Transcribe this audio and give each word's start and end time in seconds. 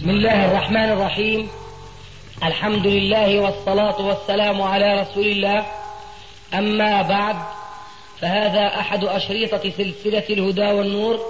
بسم 0.00 0.10
الله 0.10 0.44
الرحمن 0.44 0.92
الرحيم. 0.92 1.50
الحمد 2.44 2.86
لله 2.86 3.40
والصلاة 3.40 4.00
والسلام 4.00 4.62
على 4.62 5.00
رسول 5.00 5.26
الله. 5.26 5.66
أما 6.54 7.02
بعد 7.02 7.36
فهذا 8.20 8.66
أحد 8.66 9.04
أشريطة 9.04 9.70
سلسلة 9.70 10.24
الهدى 10.30 10.72
والنور 10.72 11.20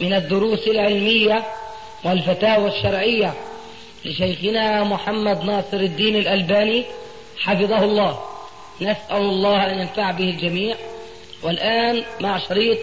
من 0.00 0.14
الدروس 0.14 0.68
العلمية 0.68 1.44
والفتاوى 2.04 2.68
الشرعية 2.68 3.34
لشيخنا 4.04 4.84
محمد 4.84 5.44
ناصر 5.44 5.76
الدين 5.76 6.16
الألباني 6.16 6.84
حفظه 7.38 7.84
الله. 7.84 8.20
نسأل 8.80 9.22
الله 9.22 9.70
أن 9.70 9.78
ينفع 9.78 10.10
به 10.10 10.24
الجميع. 10.24 10.76
والآن 11.42 12.02
مع 12.20 12.38
شريط 12.38 12.78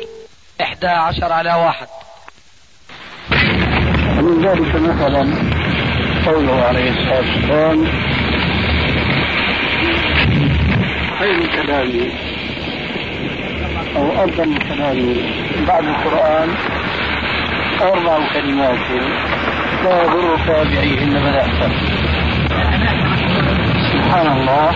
إحدى 0.62 0.88
عشر 0.88 1.34
على 1.34 1.54
واحد. 1.54 1.88
ومن 4.28 4.46
ذلك 4.46 4.76
مثلا 4.76 5.28
قوله 6.26 6.62
عليه 6.64 6.90
الصلاة 6.90 7.18
والسلام 7.20 7.88
خير 11.20 11.48
كلامي 11.56 12.12
أو 13.96 14.12
أفضل 14.24 14.58
كلامي 14.58 15.16
بعد 15.68 15.84
القرآن 15.84 16.50
أربع 17.82 18.34
كلمات 18.34 18.80
لا 19.84 20.04
يضرك 20.04 20.68
بأيهن 20.72 21.10
بدأت 21.10 21.72
سبحان 23.94 24.28
الله 24.38 24.72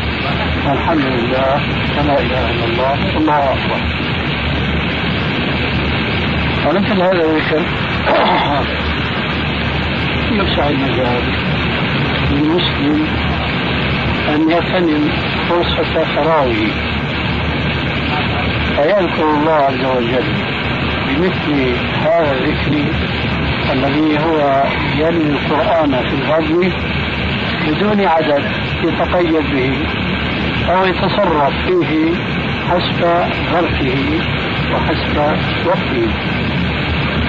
والحمد 0.68 1.06
لله 1.06 1.62
ولا 1.98 2.20
إله 2.20 2.50
إلا 2.52 2.66
الله 2.66 3.16
والله 3.16 3.54
أكبر. 3.54 3.82
ومثل 6.68 7.02
هذا 7.02 7.26
الذكر 7.26 7.62
يفسح 10.34 10.64
المجال 10.66 11.24
للمسلم 12.32 13.08
أن 14.30 14.50
يغتنم 14.50 15.10
فرصة 15.50 16.04
فراغه. 16.16 16.68
فيذكر 18.76 19.24
الله 19.24 19.54
عز 19.54 19.86
وجل 19.86 20.24
بمثل 21.08 21.76
هذا 22.02 22.32
الذكر 22.32 22.86
الذي 23.74 24.20
هو 24.20 24.64
يلي 24.98 25.30
القرآن 25.30 25.92
في 25.92 26.14
الغزو 26.14 26.64
بدون 27.68 28.02
عدد 28.06 28.44
يتقيد 28.84 29.34
به 29.34 29.78
أو 30.70 30.86
يتصرف 30.86 31.54
فيه 31.68 32.14
حسب 32.70 33.02
ظرفه 33.52 34.20
وحسب 34.74 35.18
وقته. 35.66 36.08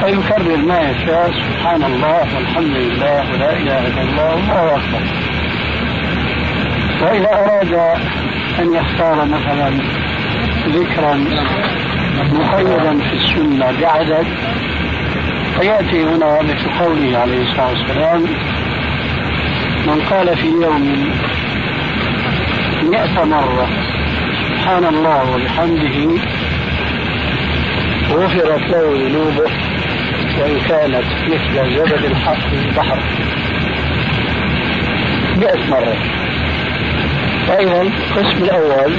فيكرر 0.03 0.57
ما 0.57 0.81
يشاء 0.91 1.31
سبحان 1.33 1.83
الله 1.83 2.19
والحمد 2.35 2.77
لله 2.77 3.33
ولا 3.33 3.53
إله 3.53 3.87
إلا 3.87 4.03
الله 4.03 4.35
والله 4.35 4.77
أكبر. 4.77 5.03
وإذا 7.03 7.33
أراد 7.33 7.73
أن 8.61 8.75
يختار 8.75 9.25
مثلا 9.25 9.71
ذكرا 10.69 11.15
مقيدا 12.33 12.99
في 12.99 13.15
السنة 13.17 13.81
بعدد 13.81 14.27
فيأتي 15.59 16.05
هنا 16.05 16.43
مثل 16.43 16.85
قوله 16.85 17.19
عليه 17.19 17.43
الصلاة 17.43 17.71
والسلام 17.71 18.23
من 19.87 20.03
قال 20.11 20.37
في 20.37 20.47
يوم 20.47 21.13
مئة 22.83 23.25
مرة 23.25 23.69
سبحان 24.49 24.85
الله 24.85 25.35
وبحمده 25.35 26.23
غفرت 28.11 28.71
له 28.71 29.09
ذنوبه. 29.09 29.72
وإن 30.41 30.61
كانت 30.69 31.05
مثل 31.27 31.77
زبد 31.77 32.05
الحق 32.05 32.41
في 32.41 32.69
البحر. 32.69 32.99
مئة 35.37 35.71
مرة. 35.71 35.97
فإذا 37.49 37.83
القسم 37.83 38.45
الأول 38.45 38.93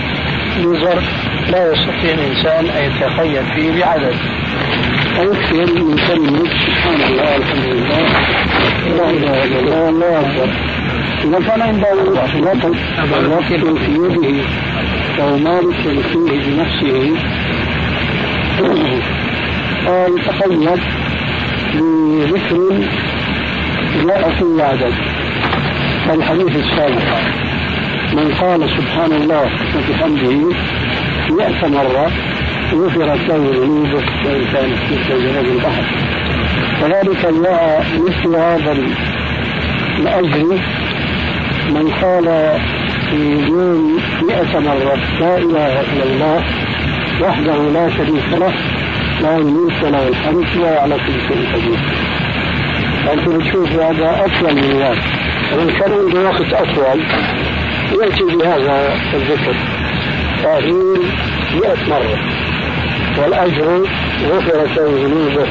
لظرف 0.60 1.04
لا 1.50 1.72
يستطيع 1.74 2.14
الإنسان 2.14 2.66
أن 2.66 2.92
يتخيل 2.92 3.46
فيه 3.56 3.80
بعدد. 3.80 4.16
ويكفي 5.20 5.56
من 5.56 5.98
كلمة 6.08 6.50
سبحان 6.66 7.02
الله 7.10 7.36
الحمد 7.36 7.66
لله. 7.66 8.02
لا 8.98 9.10
إله 9.10 9.44
إلا 9.44 9.60
الله 9.60 9.90
الله 9.90 10.20
أكبر. 10.20 10.50
إذا 11.24 11.40
كان 11.48 11.62
عنده 11.62 11.94
وقت 11.94 12.36
وقت 13.32 13.52
في 13.52 13.92
يده 13.92 14.44
أو 15.22 15.38
مالك 15.38 15.76
فيه 16.12 16.40
بنفسه. 16.46 17.18
يتقيد 19.88 20.70
بذكر 21.74 22.88
جاء 24.08 24.32
فيه 24.40 24.64
عدد 24.64 24.94
الحديث 26.14 26.56
السابق. 26.56 27.10
من 28.14 28.34
قال 28.42 28.70
سبحان 28.70 29.12
الله 29.12 29.46
وبحمده 29.76 30.56
مئة 31.30 31.68
مرة 31.68 32.12
غفرت 32.74 33.30
له 33.30 33.36
ذنوبه 33.36 34.04
وإن 34.26 34.46
كانت 34.54 34.78
مثل 34.92 35.28
ذنوب 35.28 35.46
البحر. 35.46 35.84
كذلك 36.82 37.26
جاء 37.44 37.86
مثل 38.08 38.36
هذا 38.36 38.78
الأجر. 40.00 40.60
من 41.70 41.92
قال 42.02 42.26
في 43.10 43.20
يوم 43.48 44.00
مئة 44.22 44.60
مرة 44.60 44.98
لا 45.20 45.38
إله 45.38 45.82
إلا 45.82 46.04
الله 46.04 46.44
وحده 47.22 47.58
لا 47.74 47.90
شريك 47.90 48.30
له 48.40 48.54
الحمد 49.24 50.58
وهو 50.58 50.80
على 50.80 50.96
كل 50.96 51.28
شيء 51.28 51.54
قدير. 51.54 51.80
أنت 53.14 53.30
بتشوف 53.30 53.72
هذا 53.72 54.26
أطول 54.26 54.56
من 54.56 54.82
ذلك 54.82 55.04
ومن 55.54 55.70
كان 55.80 55.92
عنده 55.92 56.30
وقت 56.30 56.54
أطول 56.54 57.02
يأتي 58.02 58.24
بهذا 58.24 58.96
الذكر. 59.14 59.56
تأخير 60.44 61.00
مئة 61.56 61.90
مرة. 61.90 62.20
والأجر 63.18 63.88
غفرت 64.30 64.78
له 64.78 64.86
ذنوبه 65.04 65.48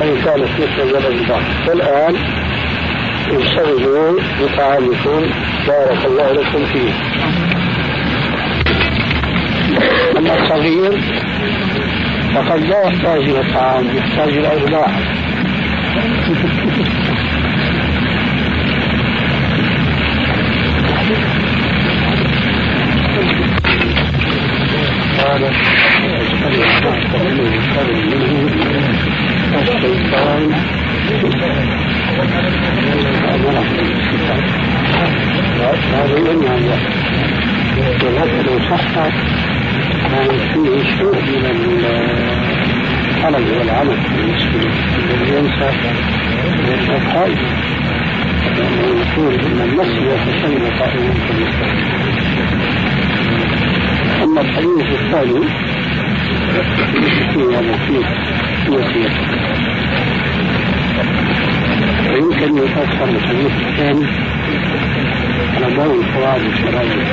وإن 0.00 0.16
كانت 0.24 0.48
مثل 0.58 0.88
جبل 0.88 1.06
البحر. 1.06 1.42
والآن 1.68 2.16
انشغلوا 3.32 4.20
بطعامكم 4.42 5.20
بارك 5.66 6.06
الله 6.06 6.32
لكم 6.32 6.64
فيه. 6.72 6.92
أما 10.18 10.42
الصغير 10.42 11.00
فقد 12.38 12.60
لا 12.60 12.82
يحتاج 12.82 13.20
إلى 13.20 13.40
الطعام 13.40 13.96
يحتاج 13.96 14.28
إلى 14.28 14.52
إرضاع 14.52 14.88
الحلق 43.28 43.58
والعمل 43.58 43.96
بالنسبة 44.16 44.60
الذي 44.98 45.32
ينسى 45.36 45.70
القائد 46.88 47.38
لأنه 48.56 48.86
يقول 49.00 49.34
أن 49.34 49.60
النص 49.60 49.88
يتسلم 49.88 50.70
قائما 50.78 51.14
أما 54.22 54.40
الحديث 54.40 54.86
الثاني 55.00 55.44
فيه 57.32 57.58
هذا 57.58 57.76
فيه 57.86 58.06
نسيت 58.68 59.12
ويمكن 62.10 62.56
يفسر 62.58 63.04
الحديث 63.04 63.52
الثاني. 63.66 64.06
على 65.56 65.76
ضوء 65.76 66.00
القواعد 66.00 66.40
الشرعية. 66.40 67.04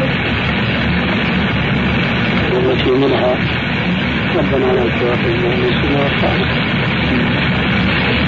والتي 2.54 2.92
منها 2.92 3.36
ربنا 4.38 4.74
لا 4.74 5.00
تؤاخذنا 5.00 5.54
ان 5.54 5.60
نسينا 5.62 6.00
واخطانا 6.04 6.46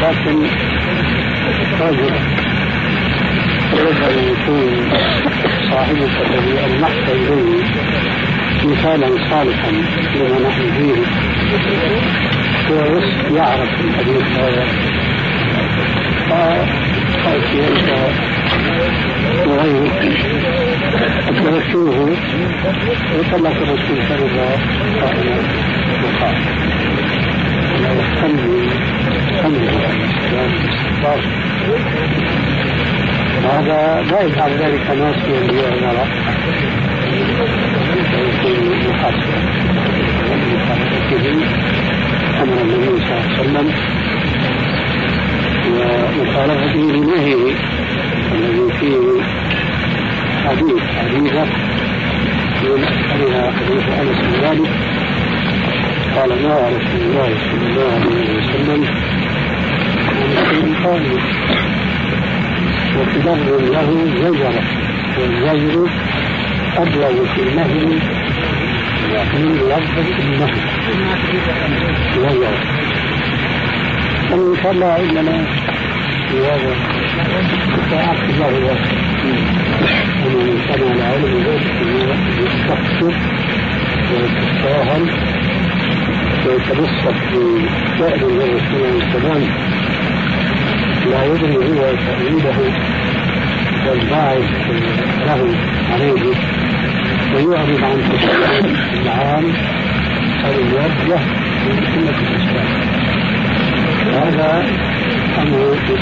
لكن 0.01 0.38
رجل 1.81 2.13
يجب 3.74 4.04
ان 4.04 4.18
يكون 4.31 4.89
صاحبك 5.71 6.15
الذي 6.25 6.65
المحت 6.65 7.09
إليه 7.09 7.63
مثالا 8.65 9.07
صالحا 9.30 9.71
لما 10.15 10.39
نحن 10.50 10.62
فيه 10.77 10.95
هو 12.69 13.00
يعرف 13.36 13.69
الحديث 13.86 14.24
هذا. 14.38 14.65
فأتي 16.30 17.68
أنت 17.68 17.89
وغيرك 19.48 20.01
أدركوه 21.27 22.09
وطلق 23.19 23.56
الرسول 23.62 23.98
صلى 24.09 24.25
الله 24.30 24.57
عليه 25.01 25.19
وسلم 25.19 25.45
وقال 26.04 26.36
الحمد 28.00 28.39
الحمد 29.30 29.57
لله 29.57 30.18
هذا 33.44 34.01
لا 34.12 34.21
يفعل 34.21 34.51
ذلك 34.51 34.86
ناسيا 34.89 35.39
ليعمر 35.51 35.98
ويكون 38.13 38.89
محاسبا 38.89 39.39
ومخالفته 40.31 41.25
أمر 42.44 42.62
النبي 42.62 42.86
صلى 42.86 43.18
الله 43.18 43.21
عليه 43.24 43.39
وسلم 43.39 43.68
ومخالفته 45.68 46.80
لنهيه 46.80 47.56
الذي 48.38 48.72
فيه 48.80 49.22
حديث 50.45 50.81
حديثه 50.98 51.45
من 52.63 52.84
أكثرها 52.84 53.51
حديث 53.51 53.84
أنس 54.00 54.19
بن 54.22 54.42
مالك 54.42 54.69
قال 56.16 56.30
نهى 56.30 56.75
رسول 56.75 57.01
الله 57.01 57.30
صلى 57.51 57.68
الله 57.69 57.92
عليه 57.94 58.38
وسلم 58.38 58.81
عن 60.86 61.04
وتبرر 62.98 63.62
له 63.62 63.89
زجرة 64.22 64.63
والزجر 65.19 65.90
أبلغ 66.78 67.25
في 67.36 67.42
النهي 67.42 67.86
من 69.33 69.57
لفظ 69.69 69.98
النهي 70.19 70.62
زجرة 72.16 72.57
شاء 74.63 74.72
الله 74.72 75.87
في 76.29 76.38
هذا 76.38 76.75
الساعات 77.77 78.18
الله 78.29 78.75
ومن 80.25 80.59
سمع 80.68 80.91
العلم 80.91 81.44
ذلك 81.47 81.65
يستقصد 82.39 83.13
ويتساهل 84.12 85.03
ويتبسط 86.47 87.15
بشأن 88.00 88.41
الرسول 88.41 88.83
عليه 88.85 89.03
السلام 89.07 89.41
لا 91.12 91.25
يدري 91.25 91.57
هو 91.57 91.95
تأويله 91.95 92.59
والباعث 93.88 94.50
له 95.27 95.56
عليه 95.94 96.33
ويعرض 97.35 97.83
عن 97.83 97.97
تشريع 98.12 98.59
العام 99.01 99.45
الموجه 100.50 101.19
من 101.65 101.75
سنة 101.94 102.18
الإسلام 102.19 103.06
هذا 104.13 104.63
أمر 105.38 105.75
في 105.88 105.94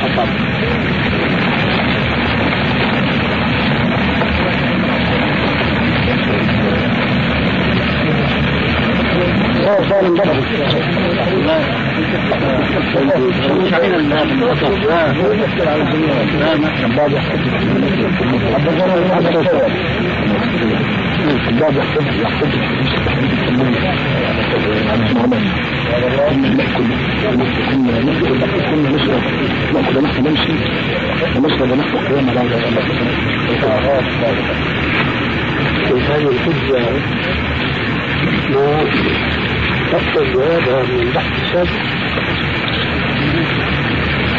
خطر 9.15 9.89
صار 9.89 10.05
انضبط 10.05 10.35
مش 13.51 13.73
علينا 13.73 13.95
الباب 13.97 14.27
الباب 16.83 17.11
يحتج 17.11 17.47
الباب 21.47 21.77
يحتج 21.77 22.21
يحتج 22.21 22.51
كنا 25.15 26.49
ناكل 26.49 26.87
كنا 27.71 28.01
ناكل 28.01 28.61
كنا 28.61 28.89
نشرب 28.89 29.21
ناكل 29.73 30.03
نحن 30.03 30.27
نمشي 30.27 30.53
ونشرب 31.35 31.69
نحن 31.77 31.97
قيام 31.97 32.29
على 32.29 32.39
في 35.87 36.01
هذه 36.01 36.27
الحجة 36.27 36.79
ما 38.49 38.83
تقصد 39.91 40.33
جوابها 40.33 40.83
من 40.83 40.99
البحث 40.99 41.43
السابق 41.43 41.81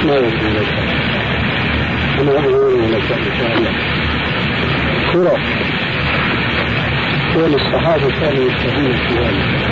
ما 0.05 0.17
يمكن 0.17 0.53
لك 0.55 0.69
أنا 2.21 2.31
أقول 2.31 2.93
لك 2.93 3.13
إن 3.13 3.39
شاء 3.39 3.57
الله 3.57 3.73
كرة 5.13 5.39
كون 7.35 7.55
الصحابة 7.55 8.11
كانوا 8.21 8.45
يستهون 8.51 8.93
في 9.09 9.15
ذلك 9.15 9.67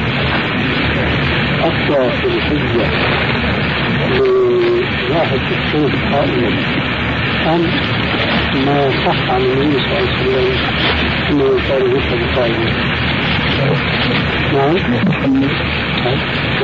في 2.20 2.26
الحجة 2.26 2.87
لواحد 5.08 5.38
قائما 6.12 6.49
أم 7.46 7.62
ما 8.67 8.91
صح 9.06 9.31
عن 9.31 9.41
النبي 9.41 9.79
صلى 9.81 9.99
الله 9.99 10.11
عليه 10.11 10.31
وسلم 10.31 10.56
أنه 11.31 11.58
كان 11.69 11.96
يشهد 11.96 12.37
قائما 12.37 12.94
نعم 14.52 14.76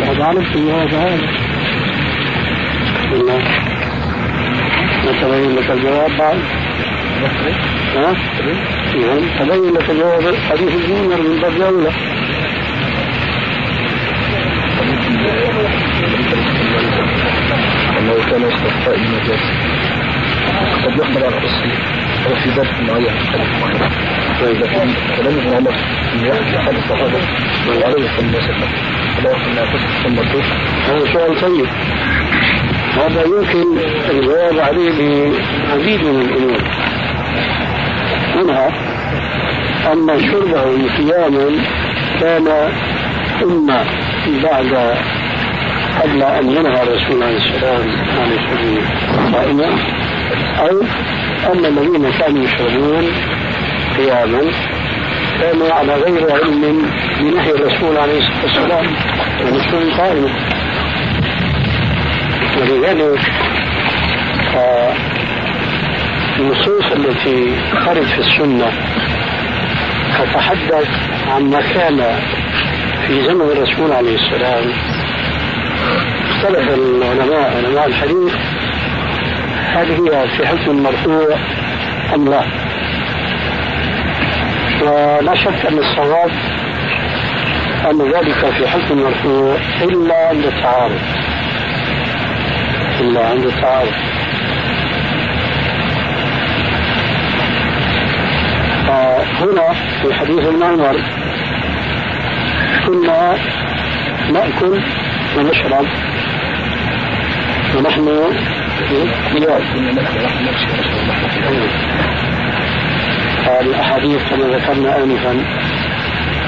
وقد 0.00 0.20
عرفت 0.20 0.56
جواب 0.56 0.94
هذا 0.94 1.18
نتبين 5.06 5.56
لك 5.56 5.70
الجواب 5.70 6.10
بعد 6.18 6.38
ها؟ 7.96 8.12
نعم 9.00 9.20
تبين 9.38 9.72
لك 9.74 9.90
جواب 9.90 10.34
حديث 10.50 10.74
الجمر 10.74 11.22
من 11.22 11.40
باب 11.40 11.60
اولى 11.60 11.90
أنه 17.98 18.14
كان 18.30 18.42
يستخفى 18.42 18.94
النجاة 18.94 19.40
قد 20.84 20.98
يحمل 20.98 21.24
على 21.24 21.40
أو 22.26 22.34
في 22.34 22.50
ذات 22.50 22.80
معين 22.88 23.14
لكن 24.42 24.92
كلام 25.16 25.38
ابن 25.38 25.54
عمر 25.56 25.74
أن 26.14 26.26
يحدث 26.26 26.54
أحد 26.54 26.74
الصحابة 26.74 27.18
وعليه 27.68 28.10
الصلاة 28.10 28.34
والسلام 28.34 28.70
فلا 29.16 29.36
أنها 29.36 29.64
تصف 29.72 30.02
ثم 30.04 30.14
تروح 30.14 30.46
هذا 30.88 31.12
سؤال 31.12 31.40
طيب. 31.40 31.66
هذا 32.96 33.24
يمكن 33.24 33.78
الجواب 34.10 34.58
عليه 34.58 35.32
بعديد 35.68 36.04
من 36.04 36.20
الأمور 36.20 36.60
منها 38.36 38.68
أن 39.92 40.20
شربه 40.30 40.62
قياما 40.96 41.64
كان 42.20 42.48
إما 43.42 43.84
بعد 44.42 44.96
قبل 46.02 46.22
أن 46.22 46.50
ينهى 46.50 46.82
الرسول 46.82 47.22
عليه 47.22 47.36
السلام 47.36 47.82
عن 48.20 48.32
الشرب 48.32 48.82
قائما 49.34 49.68
أو 50.58 50.82
أن 51.46 51.64
الذين 51.64 52.10
كانوا 52.18 52.44
يشربون 52.44 53.12
قياما 53.96 54.40
كانوا 55.40 55.72
على 55.72 55.94
غير 55.94 56.32
علم 56.32 56.82
بنهي 57.20 57.50
الرسول 57.50 57.96
عليه 57.96 58.18
الصلاة 58.18 58.44
والسلام. 58.44 58.86
عن 59.40 59.56
الشرب 59.56 60.00
قائما 60.00 60.30
ولذلك 62.60 63.20
آه، 64.56 64.92
النصوص 66.38 66.84
التي 66.92 67.54
خرج 67.86 68.04
في 68.04 68.18
السنة 68.18 68.72
تتحدث 70.18 70.88
عن 71.28 71.42
ما 71.50 71.60
كان 71.74 72.18
في 73.06 73.22
زمن 73.24 73.40
الرسول 73.40 73.92
عليه 73.92 74.14
السلام. 74.14 74.64
اختلف 76.30 76.68
العلماء 76.68 77.56
علماء 77.56 77.86
الحديث 77.86 78.32
هل 79.74 79.90
هي 79.90 80.28
في 80.28 80.46
حكم 80.46 80.70
المرفوع 80.70 81.36
أم 82.14 82.28
لا؟ 82.28 82.42
ولا 84.82 85.34
شك 85.34 85.66
أن 85.68 85.78
الصواب 85.78 86.30
أن 87.90 88.12
ذلك 88.12 88.54
في 88.58 88.68
حكم 88.68 88.98
المرفوع 88.98 89.56
إلا 89.82 90.28
عند 90.28 90.44
التعارض. 90.44 91.00
إلا 93.00 93.26
عند 93.28 93.44
التعارض. 93.44 93.92
هنا 99.40 99.72
في 100.02 100.14
حديث 100.14 100.46
ابن 100.46 100.62
عمر 100.62 100.96
كنا 102.86 103.34
نأكل 104.32 104.80
ونشرب 105.36 105.86
ونحن 107.76 108.08
الأحاديث 113.60 114.22
كما 114.30 114.56
ذكرنا 114.56 114.96
آنفا 114.96 115.32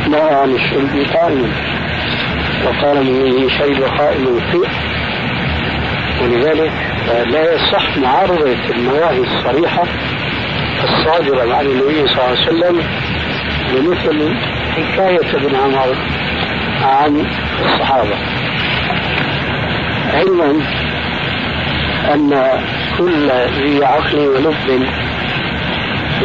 نهى 0.09 0.35
عن 0.35 0.55
الشرب 0.55 1.07
قائما 1.15 1.49
وقال 2.65 3.05
من 3.05 3.51
شرب 3.51 3.83
قائما 3.83 4.41
فئ 4.53 4.69
ولذلك 6.23 6.73
لا 7.27 7.55
يصح 7.55 7.97
معارضة 7.97 8.57
النواهي 8.71 9.19
الصريحة 9.19 9.85
الصادرة 10.85 11.55
عن 11.55 11.67
النبي 11.67 12.09
صلى 12.09 12.19
الله 12.19 12.29
عليه 12.29 12.43
وسلم 12.43 12.83
بمثل 13.73 14.35
حكاية 14.77 15.37
ابن 15.37 15.57
عمر 15.57 15.97
عن 16.83 17.27
الصحابة. 17.65 18.17
علما 20.15 20.61
أن 22.15 22.61
كل 22.99 23.31
ذي 23.31 23.85
عقل 23.85 24.19
ولب 24.19 24.87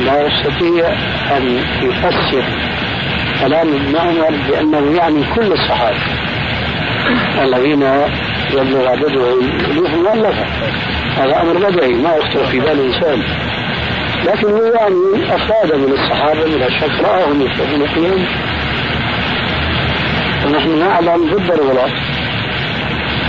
لا 0.06 0.28
يستطيع 0.28 0.90
أن 1.38 1.64
يفسر 1.82 2.44
كلام 3.42 3.68
ابن 3.68 3.96
عمر 3.96 4.34
بأنه 4.50 4.98
يعني 4.98 5.24
كل 5.36 5.52
الصحابة 5.54 5.98
الذين 7.44 7.82
يبلغ 8.54 8.88
عددهم 8.88 9.50
ألوف 9.72 9.90
مؤلفة 9.90 10.46
هذا 11.18 11.42
أمر 11.42 11.70
بدعي 11.70 11.94
ما 11.94 12.16
يخطر 12.16 12.46
في 12.46 12.60
بال 12.60 12.94
إنسان 12.94 13.24
لكن 14.26 14.48
يعني 14.50 15.36
أفراد 15.36 15.76
من 15.76 15.92
الصحابة 15.94 16.44
بلا 16.46 16.70
شك 16.70 17.04
رآهم 17.04 17.42
يشربون 17.42 17.88
فيهم. 17.88 18.26
ونحن 20.46 20.80
نعلم 20.80 21.36
ضد 21.36 21.52
الغلاة 21.52 21.92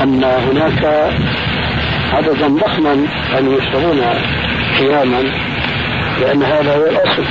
أن 0.02 0.24
هناك 0.24 1.10
عددا 2.12 2.48
ضخما 2.48 2.92
أن 3.38 3.52
يشربون 3.52 4.00
قياما 4.78 5.22
لأن 6.20 6.42
هذا 6.42 6.76
هو 6.76 6.84
الأصل. 6.86 7.24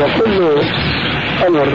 وكل 0.00 0.62
أمر 1.46 1.68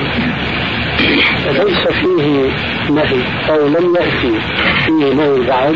ليس 1.46 1.88
فيه 1.88 2.52
نهي 2.90 3.22
أو 3.50 3.68
لم 3.68 3.96
يأتي 3.96 4.40
فيه 4.86 5.14
نهي 5.14 5.48
بعد 5.48 5.76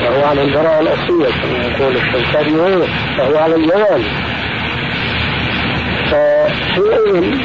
فهو 0.00 0.24
على 0.24 0.42
البراءة 0.42 0.80
الأصلية 0.80 1.30
كما 1.42 1.66
يقول 1.66 1.96
الشيطان 1.96 2.54
وغيره 2.54 2.88
فهو 3.16 3.38
على 3.38 3.54
الجواز 3.54 4.02
فحينئذ 6.10 7.38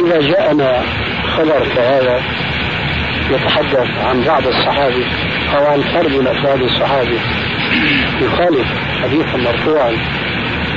إذا 0.00 0.20
جاءنا 0.20 0.82
خبر 1.36 1.68
كهذا 1.74 2.22
يتحدث 3.30 4.04
عن 4.04 4.22
بعض 4.26 4.46
الصحابة 4.46 5.06
أو 5.56 5.66
عن 5.66 5.80
فرد 5.80 6.12
من 6.12 6.26
أفراد 6.26 6.62
الصحابة 6.62 7.18
يخالف 8.22 8.66
حديثا 9.02 9.36
مرفوعا 9.36 9.90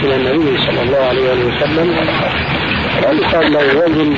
إلى 0.03 0.15
النبي 0.15 0.57
صلى 0.57 0.81
الله 0.81 0.97
عليه 0.97 1.31
وسلم. 1.31 1.95
يقال 3.03 3.53
له 3.53 3.77
وزن 3.77 4.17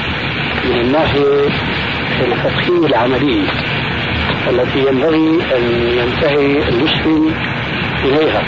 من 0.65 0.81
الناحية 0.81 1.47
الفقهية 2.21 2.87
العملية 2.87 3.43
التي 4.49 4.79
ينبغي 4.79 5.39
أن 5.55 5.63
ينتهي 5.97 6.69
المسلم 6.69 7.33
إليها. 8.05 8.43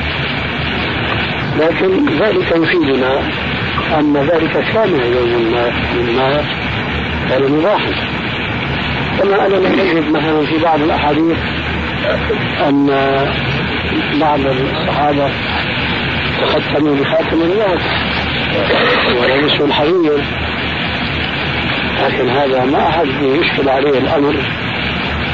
لكن 1.60 2.06
ذلك 2.20 2.52
يفيدنا 2.52 3.20
أن 4.00 4.18
ذلك 4.18 4.66
كان 4.74 4.90
يوم 4.90 5.52
ما 5.52 5.72
مما 5.98 6.44
كان 7.30 7.52
مباحا 7.52 7.92
كما 9.20 9.48
أننا 9.48 9.70
نجد 9.70 10.12
مثلا 10.12 10.46
في 10.46 10.58
بعض 10.64 10.82
الأحاديث 10.82 11.38
أن 12.68 12.88
بعض 14.22 14.40
الصحابة 14.40 15.30
تختموا 16.42 16.96
بخاتم 16.96 17.42
الناس 17.42 17.82
ولبسوا 19.22 19.66
الحرير 19.66 20.24
لكن 22.06 22.30
هذا 22.30 22.66
ما 22.66 22.90
أحد 22.90 23.08
يشكل 23.22 23.70
عليه 23.70 23.98
الأمر 23.98 24.36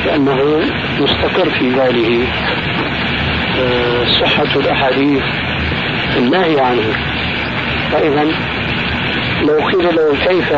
لأنه 0.06 0.62
مستقر 1.00 1.50
في 1.50 1.70
باله 1.70 2.26
آه، 3.60 4.06
صحة 4.22 4.60
الأحاديث 4.60 5.24
النهي 6.18 6.60
عنه. 6.60 6.96
فإذا 7.92 8.24
لو 9.42 9.60
قيل 9.68 9.96
له 9.96 10.16
كيف 10.28 10.50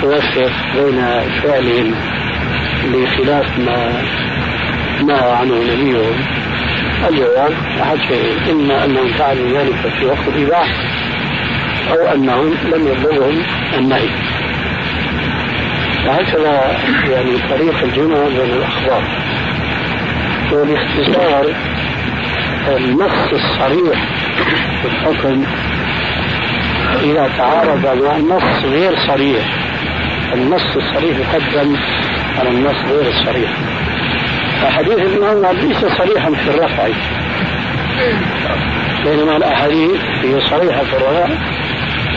توفق 0.00 0.52
بين 0.74 1.02
فعلهم 1.42 1.94
بخلاف 2.92 3.58
ما 3.58 4.02
نهى 5.06 5.30
عنه 5.32 5.54
نبيهم 5.54 6.16
الجواب 7.08 7.52
أحد 7.82 7.98
شيئين 8.08 8.50
إما 8.50 8.84
أنهم 8.84 9.08
فعلوا 9.08 9.48
ذلك 9.58 9.94
في 9.98 10.06
وقت 10.06 10.28
الإباحة 10.28 10.74
أو 11.90 12.14
أنهم 12.14 12.54
لم 12.72 12.86
يبلغهم 12.86 13.42
النهي. 13.78 14.08
وهكذا 16.06 16.78
يعني 17.10 17.38
طريق 17.50 17.82
الجمع 17.82 18.16
بين 18.28 18.50
الأخبار 18.56 19.02
وباختصار 20.52 21.46
النص 22.68 23.32
الصريح 23.32 24.04
في 24.82 24.88
الحكم 24.88 25.44
إذا 27.02 27.30
تعارض 27.38 28.02
مع 28.04 28.16
النص 28.16 28.64
غير 28.64 28.92
صريح. 29.06 29.44
النص 30.34 30.76
الصريح 30.76 31.18
يقدم 31.18 31.76
على 32.38 32.48
النص 32.48 32.76
غير 32.90 33.08
الصريح. 33.08 33.50
فحديث 34.62 35.22
عمر 35.22 35.52
ليس 35.52 35.78
صريحا 35.98 36.30
في 36.30 36.50
الرفع. 36.50 36.88
بينما 39.04 39.36
الأحاديث 39.36 40.00
هي 40.22 40.40
صريحة 40.40 40.82
في 40.84 40.96
الرفع. 40.96 41.28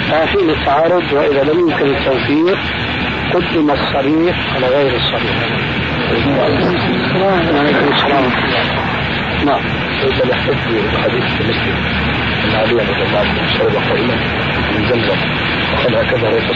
فحين 0.10 0.50
التعارض 0.50 1.04
وإذا 1.14 1.44
لم 1.44 1.60
يمكن 1.60 1.86
التوفيق 1.86 2.58
قدم 3.34 3.72
الصريح 3.72 4.36
على 4.56 4.68
غير 4.68 4.96
الصريح. 4.96 5.36
وعليكم 7.22 7.94
السلام 7.94 8.32
نعم. 9.46 9.62
ليس 10.04 10.26
يحتج 10.26 10.56
بحديث 10.94 11.24
مسلم 11.24 11.76
أن 12.44 12.56
علي 12.56 12.74
رضي 12.74 13.04
الله 13.04 13.20
عنه 13.20 13.58
شرب 13.58 13.76
قائما 13.76 14.16
من 14.72 14.86
زمزم 14.90 15.18
وقال 15.74 15.96
هكذا 15.96 16.30
ريت 16.30 16.52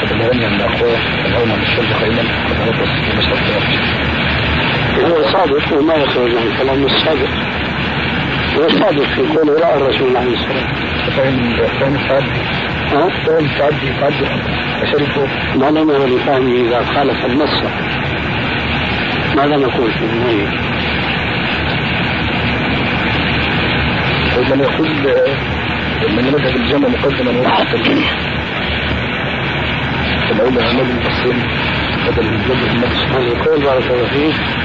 فبلغني 0.00 0.46
ان 0.46 0.60
أخوه 0.60 0.96
الهون 1.26 1.48
من 1.48 1.62
الشرب 1.62 1.92
قائما 2.00 2.22
قد 2.48 2.68
ريت 2.68 2.76
في 2.76 3.18
مشرب 3.18 3.38
هو 5.00 5.32
صادق 5.32 5.78
وما 5.78 5.94
يخرج 5.94 6.30
عن 6.36 6.56
كلام 6.58 6.84
الصادق. 6.84 7.30
هو 8.56 8.68
صادق 8.68 9.02
في 9.02 9.22
قوله 9.36 9.60
راى 9.60 9.76
الرسول 9.76 10.16
عليه 10.16 10.30
والسلام. 10.30 10.66
فهم 11.16 11.56
فهم 11.80 11.94
التعدي. 11.94 12.40
ها؟ 12.92 13.08
فهم 13.26 13.44
التعدي 13.44 13.92
تعدي 14.00 14.26
فشربوا 14.82 15.26
ما 15.56 15.70
لنا 15.70 15.92
لفهمه 15.92 16.68
إذا 16.68 16.84
خالف 16.84 17.24
النص. 17.24 17.62
ماذا 19.36 19.56
نقول 19.56 19.90
في 19.92 20.04
الميت؟ 20.04 20.72
من 24.50 24.60
يقول 24.60 24.88
من 26.16 26.26
يذهب 26.26 26.56
الجنة 26.56 26.88
مقدما 26.88 27.48
وقت 27.48 27.74
الجنة 27.74 28.06
الأولى 30.30 30.62
عماد 30.62 30.86
المقسم 30.90 31.38
بدل 32.06 32.22
جد 32.22 32.62
النبي 32.70 32.86
هذا 32.86 33.32
القول 33.32 33.62
بارك 33.62 33.90
الله 33.90 34.06
فيك. 34.06 34.61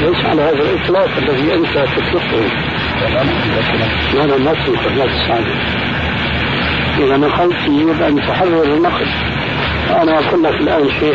ليس 0.00 0.24
على 0.24 0.42
هذا 0.42 0.62
الاطلاق 0.62 1.08
الذي 1.18 1.54
أنت 1.54 1.68
تطلقه 1.68 2.46
هذا 4.14 4.36
النص 4.36 4.56
في 4.56 4.68
الخلاف 4.68 5.08
السعدي 5.22 5.54
إذا 6.98 7.16
نقلت 7.16 7.56
يجب 7.68 8.02
أن 8.02 8.16
تحرر 8.16 8.62
النقل 8.62 9.06
أنا 9.90 10.18
أقول 10.18 10.42
لك 10.42 10.60
الآن 10.60 10.88
شيء 11.00 11.14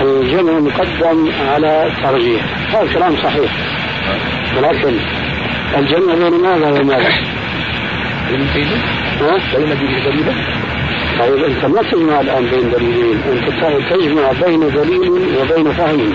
الجمع 0.00 0.52
مقدم 0.52 1.32
على 1.48 1.86
الترجيح 1.86 2.42
هذا 2.74 2.92
كلام 2.92 3.16
صحيح. 3.16 3.50
ولكن 4.56 4.96
الجمع 5.78 6.14
بين 6.14 6.42
ماذا 6.42 6.70
وماذا؟ 6.70 7.12
بين 8.30 8.66
ها؟ 9.20 9.38
بين 9.56 9.68
دليلا 10.04 10.32
طيب 11.18 11.44
أنت 11.44 11.64
ما 11.64 11.82
تجمع 11.82 12.20
الآن 12.20 12.46
بين 12.50 12.70
دليلين، 12.70 13.20
أنت 13.32 13.48
تجمع 13.90 14.32
بين 14.46 14.60
دليل 14.60 15.10
وبين 15.40 15.72
فهم. 15.72 16.12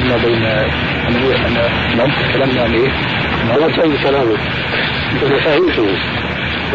قلنا 0.00 0.16
بين 0.16 0.42
أنا 1.46 1.68
نعمت 1.96 2.18
الكلام 2.26 2.50
يعني 2.56 2.76
إيه؟ 2.76 2.88
لا 3.58 3.76
تعيد 3.76 3.96
كلامك. 4.02 4.40
أنا 5.26 5.38
فهمته. 5.40 5.86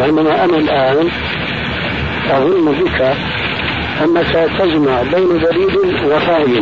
بينما 0.00 0.44
أنا 0.44 0.56
الان 0.56 1.08
اظن 2.30 2.72
بك 2.72 3.14
أنك 4.04 4.50
تجمع 4.58 5.02
بين 5.02 5.38
دليل 5.38 6.04
وفهم. 6.04 6.60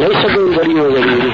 ليس 0.00 0.26
بين 0.26 0.56
دليل 0.56 0.80
ودليل. 0.80 1.32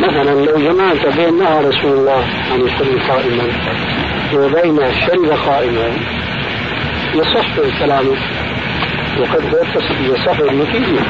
مثلا 0.00 0.30
لو 0.44 0.58
جمعت 0.58 1.16
بين 1.16 1.38
نهى 1.38 1.64
رسول 1.68 1.92
الله 1.92 2.24
عن 2.52 2.60
الشرب 2.60 2.98
قائما 3.08 3.44
وبين 4.34 4.82
الشرب 4.84 5.24
قائما 5.46 5.88
يصح 7.14 7.46
كلامك 7.78 8.18
وقد 9.20 9.42
يصح 10.00 10.38
النتيجة 10.38 11.00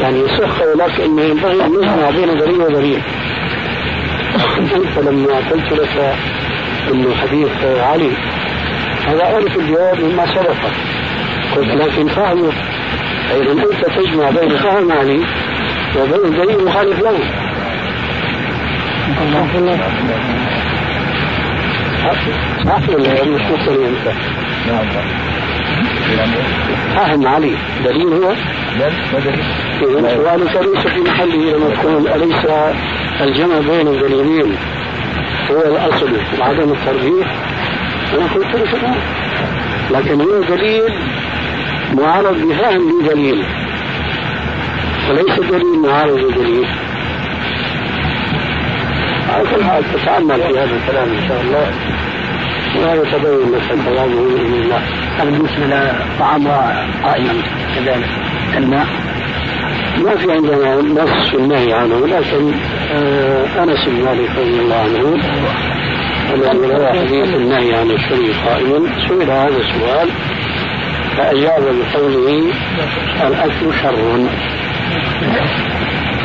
يعني 0.00 0.18
يصح 0.20 0.62
لك 0.76 1.00
إنه 1.00 1.22
ينبغي 1.22 1.64
أن 1.66 1.72
نجمع 1.72 2.10
بين 2.10 2.38
دليل 2.38 2.62
ودليل 2.62 3.02
انت 4.74 4.98
لما 4.98 5.36
قلت 5.50 5.72
لك 5.72 6.14
إنه 6.92 7.14
حديث 7.14 7.64
علي 7.64 8.10
هذا 9.06 9.22
اعرف 9.22 9.56
الجواب 9.56 10.00
مما 10.00 10.26
سبق 10.26 10.56
قلت 11.56 11.74
لكن 11.74 12.08
فهمه 12.08 12.52
فاذا 13.28 13.52
أنت 13.52 13.86
تجمع 13.96 14.30
بين 14.30 14.56
فهم 14.56 14.92
علي 14.92 15.24
وبين 15.96 16.30
دليل 16.30 16.64
مخالف 16.64 17.00
له 17.00 17.18
صح 22.64 22.88
ولا 22.88 23.24
مش 23.24 23.40
مصري 23.40 23.88
انت؟ 23.88 24.12
نعم 24.66 24.86
فهم 26.94 27.26
علي 27.26 27.56
دليل 27.84 28.12
هو؟ 28.12 28.34
دليل 28.78 29.38
إذا 29.82 30.16
سؤالك 30.16 30.56
ليس 30.56 30.86
في 30.86 31.00
محله 31.00 31.56
لما 31.56 31.74
تقول 31.74 32.08
أليس 32.08 32.44
الجمع 33.20 33.58
بين 33.58 33.88
الدليلين 33.88 34.56
هو 35.50 35.60
الأصل 35.60 36.10
وعدم 36.40 36.72
الترجيح؟ 36.72 37.28
أنا 38.14 38.26
قلت 38.34 38.54
لك 38.56 38.84
نعم 38.84 38.96
لكن 39.90 40.20
هو 40.20 40.42
دليل 40.42 40.82
معارض 41.94 42.36
بفهم 42.36 43.00
لدليل 43.00 43.44
وليس 45.10 45.40
دليل 45.40 45.78
معارض 45.78 46.18
بدليل 46.18 46.66
على 49.32 49.44
كل 49.54 49.64
حال 49.64 49.84
تتأمل 49.92 50.36
في 50.36 50.58
هذا 50.58 50.76
الكلام 50.76 51.08
إن 51.08 51.28
شاء 51.28 51.40
الله. 51.40 51.70
وهذا 52.76 53.02
تبين 53.02 53.52
لك 53.52 53.70
الكلام 53.70 54.08
بإذن 54.08 54.54
الله. 54.62 54.82
بالنسبة 55.24 55.66
للطعام 55.66 56.48
قائما 57.04 57.34
كذلك. 57.76 58.08
الماء 58.56 58.86
ما 59.98 60.16
في 60.16 60.32
عندنا 60.32 60.76
نص 60.76 61.30
في 61.30 61.36
النهي 61.36 61.72
عنه 61.72 62.06
لكن 62.06 62.54
آه 62.92 63.62
أنس 63.62 63.88
بن 63.88 64.04
مالك 64.04 64.30
رضي 64.38 64.60
الله 64.60 64.76
عنه 64.76 65.18
الذي 66.34 66.66
روى 66.66 66.86
حديث 66.86 67.34
النهي 67.34 67.74
عن 67.74 67.90
الشرب 67.90 68.34
قائما 68.46 68.88
سئل 69.08 69.30
هذا 69.30 69.56
السؤال 69.56 70.08
فأجاب 71.16 71.62
بقوله 71.62 72.52
الأكل 73.26 73.74
شر. 73.82 74.26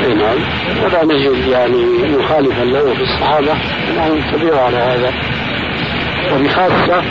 أي 0.05 0.13
نعم. 0.13 0.37
ولا 0.83 1.05
نجد 1.05 1.47
يعني 1.47 1.83
مخالفا 2.17 2.63
له 2.63 2.93
في 2.93 3.01
الصحابة 3.01 3.51
انهم 3.89 4.19
اتبعوا 4.19 4.61
على 4.61 4.77
هذا. 4.77 5.11
وبخاصة 6.33 7.03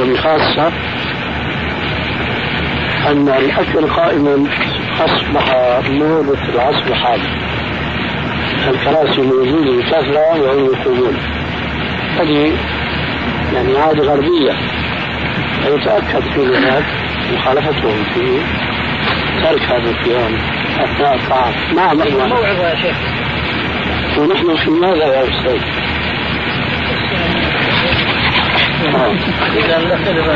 وبخاصة 0.00 0.72
أن 3.10 3.28
الأكل 3.28 3.90
قائما 3.90 4.46
أصبح 5.00 5.54
موضة 5.90 6.38
العصر 6.54 6.94
حال 6.94 7.20
الكراسي 8.70 9.20
موجودة 9.20 9.70
بكثرة 9.70 10.40
وهم 10.40 10.64
يقومون 10.64 11.16
هذه 12.18 12.52
يعني 13.54 13.78
عادة 13.78 14.02
غربية. 14.02 14.52
يتأكد 15.66 16.22
في 16.34 16.40
ذلك 16.40 16.86
مخالفتهم 17.34 18.04
في 18.14 18.40
ترك 19.42 19.62
هذا 19.62 19.90
القيام. 19.90 20.34
أثناء 20.78 21.14
الطعام. 21.14 21.52
نعم 21.76 21.96
موعظة 21.96 22.68
يا 22.68 22.74
شيخ. 22.74 22.96
ونحن 24.18 24.56
في 24.56 24.70
ماذا 24.70 25.04
يا 25.04 25.22
أستاذ؟ 25.22 25.89
نختلف 29.86 30.26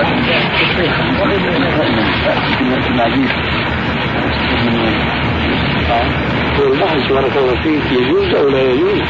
والبحث 6.61 7.13
بارك 7.13 7.37
الله 7.37 7.63
فيك 7.63 7.93
يجوز 7.93 8.35
أو 8.35 8.49
لا 8.49 8.63
يجوز 8.63 9.03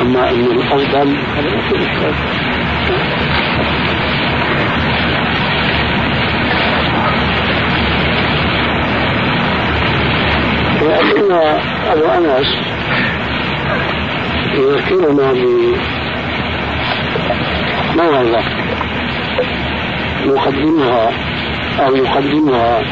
اما 0.00 0.30
انه 0.30 0.50
الافضل 0.50 1.16
هذا 1.36 1.50
ما 1.50 1.60
في 1.68 1.76
اشكال 1.76 2.14
لكن 10.82 11.32
ابو 11.86 12.04
انس 12.04 12.48
يذكرنا 14.54 15.32
بموعظه 17.96 18.42
يقدمها 20.24 21.10
أو 21.80 21.96
يقدمها 21.96 22.82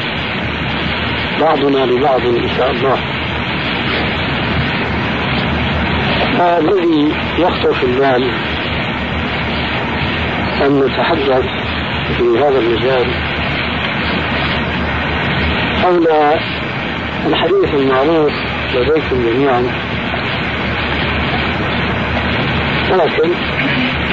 بعضنا 1.41 1.87
لبعض 1.87 2.21
إن 2.21 2.49
شاء 2.57 2.71
الله. 2.71 2.99
الذي 6.59 7.13
يخطر 7.39 7.73
في 7.73 7.85
البال 7.87 8.31
أن 10.63 10.81
نتحدث 10.81 11.45
في 12.19 12.39
هذا 12.39 12.59
المجال؟ 12.59 13.07
حول 15.83 16.09
الحديث 17.27 17.75
المعروف 17.75 18.33
لديكم 18.75 19.23
جميعا. 19.27 19.63
ولكن 22.93 23.31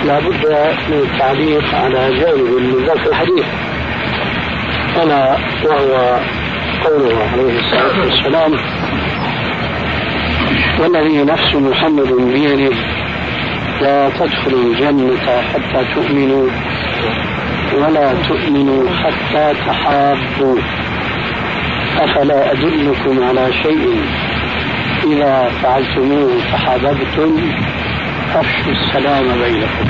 لا 0.05 0.20
بد 0.20 0.46
من 0.90 1.00
التعليق 1.11 1.75
على 1.75 2.20
جانب 2.20 2.50
من 2.61 2.85
ذاك 2.85 3.07
الحديث. 3.07 3.46
ألا 5.03 5.37
وهو 5.66 6.20
قوله 6.85 7.18
عليه 7.31 7.59
الصلاة 7.59 8.00
والسلام 8.00 8.53
والذي 10.79 11.24
نفس 11.24 11.55
محمد 11.55 12.11
بيده 12.33 12.75
لا 13.81 14.09
تدخلوا 14.09 14.64
الجنة 14.64 15.42
حتى 15.53 15.85
تؤمنوا 15.96 16.48
ولا 17.77 18.14
تؤمنوا 18.27 18.90
حتى 18.90 19.53
تحابوا. 19.66 20.57
أفلا 22.00 22.51
أدلكم 22.51 23.24
على 23.24 23.53
شيء؟ 23.64 24.01
إذا 25.03 25.51
فعلتموه 25.64 26.31
تحاببتم 26.51 27.51
أفشوا 28.35 28.72
السلام 28.72 29.24
بينكم. 29.41 29.89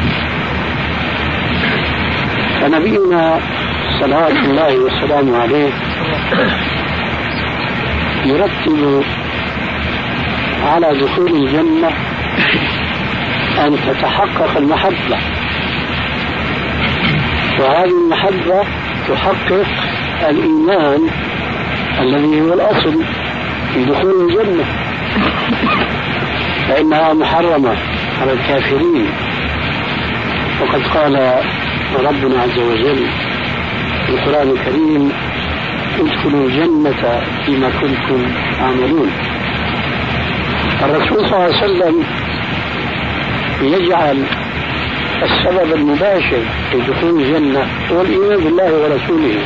فنبينا 2.62 3.39
صلوات 3.99 4.32
الله 4.32 4.75
وسلامه 4.75 5.38
عليه 5.38 5.69
يرتب 8.25 9.04
على 10.63 10.99
دخول 10.99 11.36
الجنة 11.36 11.91
أن 13.65 13.77
تتحقق 13.88 14.58
المحبة. 14.58 15.17
وهذه 17.60 17.91
المحبة 18.04 18.63
تحقق 19.08 19.65
الإيمان 20.30 21.10
الذي 21.99 22.41
هو 22.41 22.54
الأصل 22.54 23.04
في 23.73 23.84
دخول 23.86 24.30
الجنة. 24.30 24.65
فإنها 26.67 27.13
محرمة. 27.13 27.90
على 28.22 28.34
الكافرين. 28.34 29.08
وقد 30.62 30.82
قال 30.88 31.44
ربنا 32.06 32.42
عز 32.42 32.60
وجل 32.60 33.06
في 34.06 34.10
القرآن 34.10 34.50
الكريم 34.50 35.12
ادخلوا 36.00 36.46
الجنة 36.46 37.22
فيما 37.46 37.70
كنتم 37.82 38.26
تعملون. 38.58 39.12
الرسول 40.82 41.30
صلى 41.30 41.36
الله 41.36 41.44
عليه 41.44 41.58
وسلم 41.58 42.04
يجعل 43.62 44.24
السبب 45.24 45.74
المباشر 45.74 46.44
في 46.72 46.78
دخول 46.78 47.22
الجنة 47.22 47.66
هو 47.92 48.02
الإيمان 48.02 48.38
بالله 48.44 48.74
ورسوله. 48.74 49.42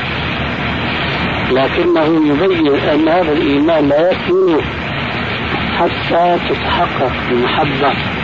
لكنه 1.52 2.06
يبين 2.30 2.76
أن 2.76 3.10
هذا 3.10 3.32
الإيمان 3.32 3.90
لا 3.90 4.12
يكمن 4.12 4.62
حتى 5.80 6.38
تتحقق 6.50 7.12
المحبة. 7.32 8.15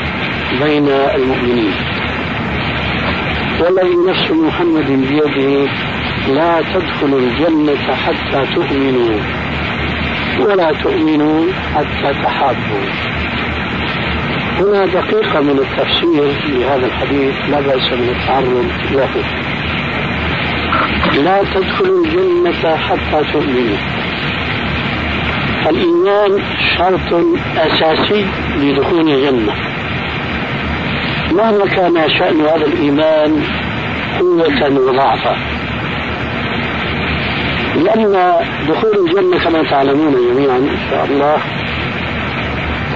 بين 0.59 0.87
المؤمنين. 0.87 1.73
والذي 3.59 3.95
نفس 4.09 4.31
محمد 4.31 4.87
بيده 4.87 5.71
لا 6.27 6.61
تدخلوا 6.73 7.19
الجنة 7.19 7.95
حتى 7.95 8.45
تؤمنوا 8.55 9.19
ولا 10.39 10.73
تؤمنوا 10.83 11.45
حتى 11.75 12.13
تحابوا. 12.23 12.85
هنا 14.59 14.85
دقيقة 14.85 15.41
من 15.41 15.59
التفسير 15.59 16.31
لهذا 16.49 16.85
الحديث 16.85 17.35
لا 17.49 17.59
بأس 17.61 17.93
من 17.93 18.09
التعرض 18.09 18.65
له. 18.91 19.23
لا 21.23 21.43
تدخلوا 21.53 22.05
الجنة 22.05 22.75
حتى 22.75 23.31
تؤمنوا. 23.33 23.77
الإيمان 25.69 26.43
شرط 26.77 27.25
أساسي 27.57 28.25
لدخول 28.57 29.09
الجنة. 29.09 29.70
مهما 31.31 31.65
كان 31.65 32.09
شأن 32.09 32.41
هذا 32.41 32.65
الإيمان 32.65 33.43
قوة 34.19 34.79
وضعفا 34.87 35.35
لأن 37.75 38.33
دخول 38.69 39.07
الجنة 39.07 39.43
كما 39.43 39.63
تعلمون 39.69 40.11
جميعا 40.11 40.57
إن 40.57 40.77
شاء 40.89 41.05
الله 41.05 41.37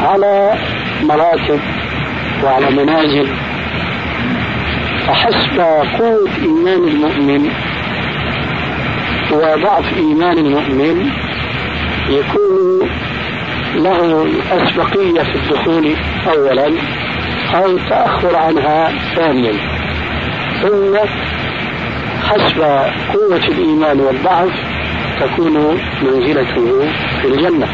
على 0.01 0.53
مراتب 1.03 1.59
وعلى 2.43 2.69
منازل. 2.69 3.27
فحسب 5.07 5.59
قوة 5.99 6.29
إيمان 6.43 6.87
المؤمن 6.87 7.49
وضعف 9.31 9.97
إيمان 9.97 10.37
المؤمن 10.37 11.09
يكون 12.09 12.89
له 13.75 14.23
الأسبقية 14.23 15.23
في 15.23 15.35
الدخول 15.35 15.95
أولا. 16.27 16.71
أو 17.55 17.65
التأخر 17.65 18.35
عنها 18.35 18.91
ثانيا. 19.15 19.53
ثم 20.61 20.97
حسب 22.23 22.61
قوة 23.13 23.45
الإيمان 23.47 23.99
والضعف 23.99 24.51
تكون 25.19 25.77
منزلته 26.01 26.91
في 27.21 27.27
الجنة. 27.27 27.67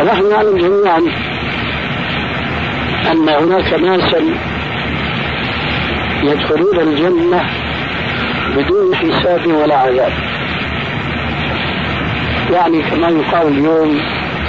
ونحن 0.00 0.30
نعلم 0.30 0.56
جميعا 0.58 0.98
أن 3.12 3.28
هناك 3.28 3.72
ناسا 3.72 4.20
يدخلون 6.22 6.80
الجنة 6.80 7.44
بدون 8.56 8.94
حساب 8.96 9.46
ولا 9.46 9.76
عذاب. 9.76 10.12
يعني 12.52 12.82
كما 12.82 13.08
يقال 13.08 13.46
اليوم 13.48 14.00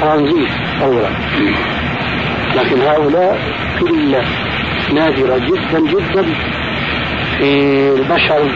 ترانزيت 0.02 0.50
أولا. 0.82 1.10
لكن 2.58 2.82
هؤلاء 2.82 3.38
قلة 3.82 4.24
نادرة 4.94 5.38
جدا 5.38 5.80
جدا 5.80 6.26
في 7.38 7.50
البشر 7.98 8.52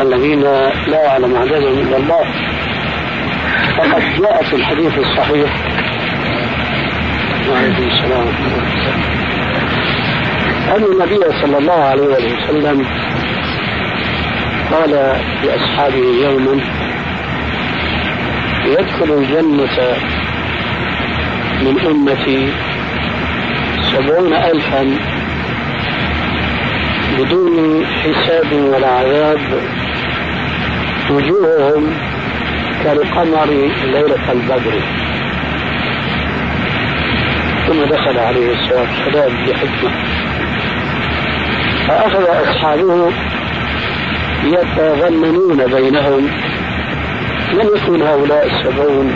الذين 0.00 0.42
لا 0.86 1.04
يعلم 1.04 1.36
عددهم 1.36 1.78
إلا 1.78 1.96
الله. 1.96 2.24
فقد 3.76 4.02
جاء 4.20 4.42
في 4.42 4.56
الحديث 4.56 4.98
الصحيح. 4.98 5.50
وعليكم 7.50 7.82
السلام 7.82 8.28
أن 10.76 10.82
النبي 10.84 11.40
صلى 11.42 11.58
الله 11.58 11.84
عليه 11.84 12.02
وسلم 12.02 12.86
قال 14.72 14.90
لأصحابه 15.44 16.04
يوما 16.22 16.60
يدخل 18.66 19.12
الجنة 19.12 19.96
من 21.60 21.80
أمتي 21.86 22.52
سبعون 23.92 24.32
ألفا 24.32 24.96
بدون 27.18 27.86
حساب 27.86 28.52
ولا 28.52 28.86
عذاب 28.86 29.38
وجوههم 31.10 31.90
كالقمر 32.84 33.46
ليلة 33.84 34.32
البدر. 34.32 34.80
ثم 37.66 37.84
دخل 37.84 38.18
عليه 38.18 38.52
الصلاة 38.52 38.80
والسلام 38.80 39.46
بحكمة. 39.46 39.90
فأخذ 41.88 42.24
أصحابه 42.50 43.12
يتظننون 44.44 45.66
بينهم 45.66 46.22
من 47.52 47.66
يكون 47.76 48.02
هؤلاء 48.02 48.46
السبعون 48.46 49.14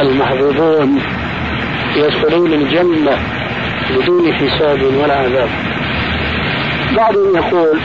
المحظوظون. 0.00 1.00
يدخلون 1.96 2.52
الجنة 2.52 3.18
بدون 3.90 4.34
حساب 4.34 4.82
ولا 4.82 5.14
عذاب. 5.14 5.48
بعضهم 6.96 7.36
يقول 7.36 7.78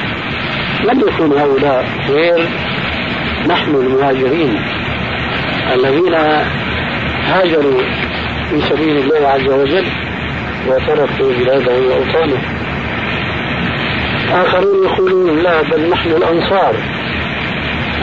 من 0.84 1.00
يكون 1.00 1.32
هؤلاء 1.39 1.86
غير 2.10 2.48
نحن 3.48 3.76
المهاجرين 3.76 4.56
الذين 5.74 6.13
هاجروا 7.26 7.82
في 8.50 8.62
سبيل 8.62 8.98
الله 8.98 9.28
عز 9.28 9.48
وجل 9.50 9.86
وتركوا 10.68 11.32
بلاده 11.39 11.74
واوطانه 11.74 12.38
آخرون 14.34 14.84
يقولون 14.84 15.39
لا 15.44 15.62
بل 15.62 15.89
نحن 15.89 16.10
الأنصار 16.10 16.76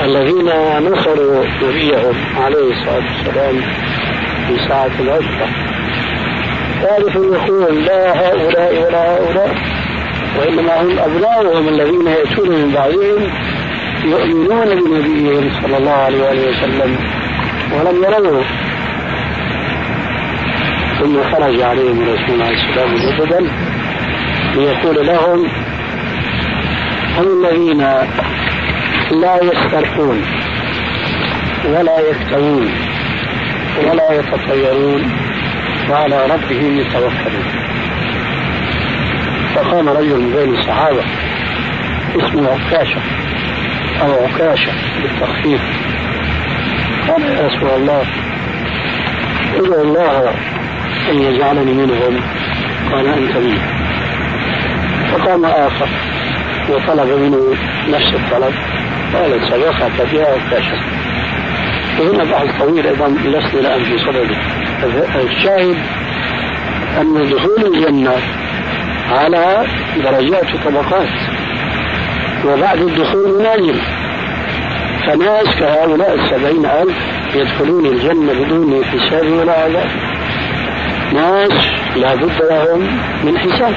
الذين 0.04 0.46
نصروا 0.92 1.44
نبيهم 1.62 2.14
عليه 2.36 2.70
الصلاة 2.72 3.04
والسلام 3.16 3.60
في 4.48 4.68
ساعة 4.68 4.90
العزله 5.00 5.46
ثالث 6.82 7.16
يقول 7.16 7.84
لا 7.84 8.02
هؤلاء 8.20 8.70
ولا 8.82 9.16
هؤلاء 9.16 9.54
وإنما 10.38 10.80
هم 10.82 10.98
أبناؤهم 10.98 11.68
الذين 11.68 12.06
يأتون 12.06 12.48
من 12.48 12.70
بعدهم 12.74 13.22
يؤمنون 14.04 14.68
بنبيهم 14.84 15.50
صلى 15.62 15.76
الله 15.76 15.92
عليه 15.92 16.22
وآله 16.22 16.48
وسلم 16.50 16.96
ولم 17.72 18.04
يروه. 18.04 18.44
ثم 21.00 21.22
خرج 21.22 21.60
عليهم 21.60 22.02
الرسول 22.02 22.42
عليه 22.42 22.56
السلام 22.56 22.94
جددا 22.94 23.40
ليقول 24.54 25.06
لهم 25.06 25.48
هم 27.18 27.44
الذين 27.44 27.82
لا 29.20 29.36
يسترقون 29.42 30.22
ولا 31.68 32.00
يكتوون 32.00 32.70
ولا 33.86 34.12
يتطيرون. 34.12 35.02
وعلى 35.90 36.26
ربهم 36.26 36.78
يتوكلون 36.78 37.44
فقام 39.54 39.88
رجل 39.88 40.20
من 40.20 40.32
بين 40.32 40.54
الصحابة 40.54 41.04
اسمه 42.16 42.48
عكاشة 42.50 43.00
أو 44.02 44.12
عكاشة 44.24 44.72
بالتخفيف. 45.02 45.60
قال 47.08 47.22
يا 47.22 47.46
رسول 47.46 47.70
الله 47.76 48.02
ادعو 49.56 49.82
الله 49.82 50.34
أن 51.10 51.18
يجعلني 51.22 51.72
منهم 51.72 52.20
قال 52.92 53.06
أنت 53.06 53.36
منه 53.36 53.62
فقام 55.12 55.44
آخر 55.44 55.88
وطلب 56.70 57.08
منه 57.20 57.56
نفس 57.88 58.14
الطلب 58.14 58.54
قال 59.14 59.48
سبقك 59.48 60.12
بها 60.12 60.26
عكاشة. 60.26 61.01
وهنا 62.00 62.24
بحث 62.24 62.58
طويل 62.62 62.86
أيضا 62.86 63.08
لسنا 63.08 63.60
الآن 63.60 63.84
في 63.84 63.98
صدده 63.98 64.36
الشاهد 65.22 65.76
أن 67.00 67.30
دخول 67.30 67.74
الجنة 67.74 68.12
على 69.10 69.66
درجات 70.04 70.54
وطبقات 70.54 71.08
وبعد 72.46 72.78
الدخول 72.78 73.38
منازل 73.38 73.80
فناس 75.06 75.44
كهؤلاء 75.58 76.14
السبعين 76.14 76.66
ألف 76.66 76.96
يدخلون 77.34 77.86
الجنة 77.86 78.32
بدون 78.32 78.84
حساب 78.84 79.32
ولا 79.32 79.52
عذاب. 79.52 79.90
ناس 81.12 81.52
لا 81.96 82.14
بد 82.14 82.42
لهم 82.50 83.00
من 83.24 83.38
حساب. 83.38 83.74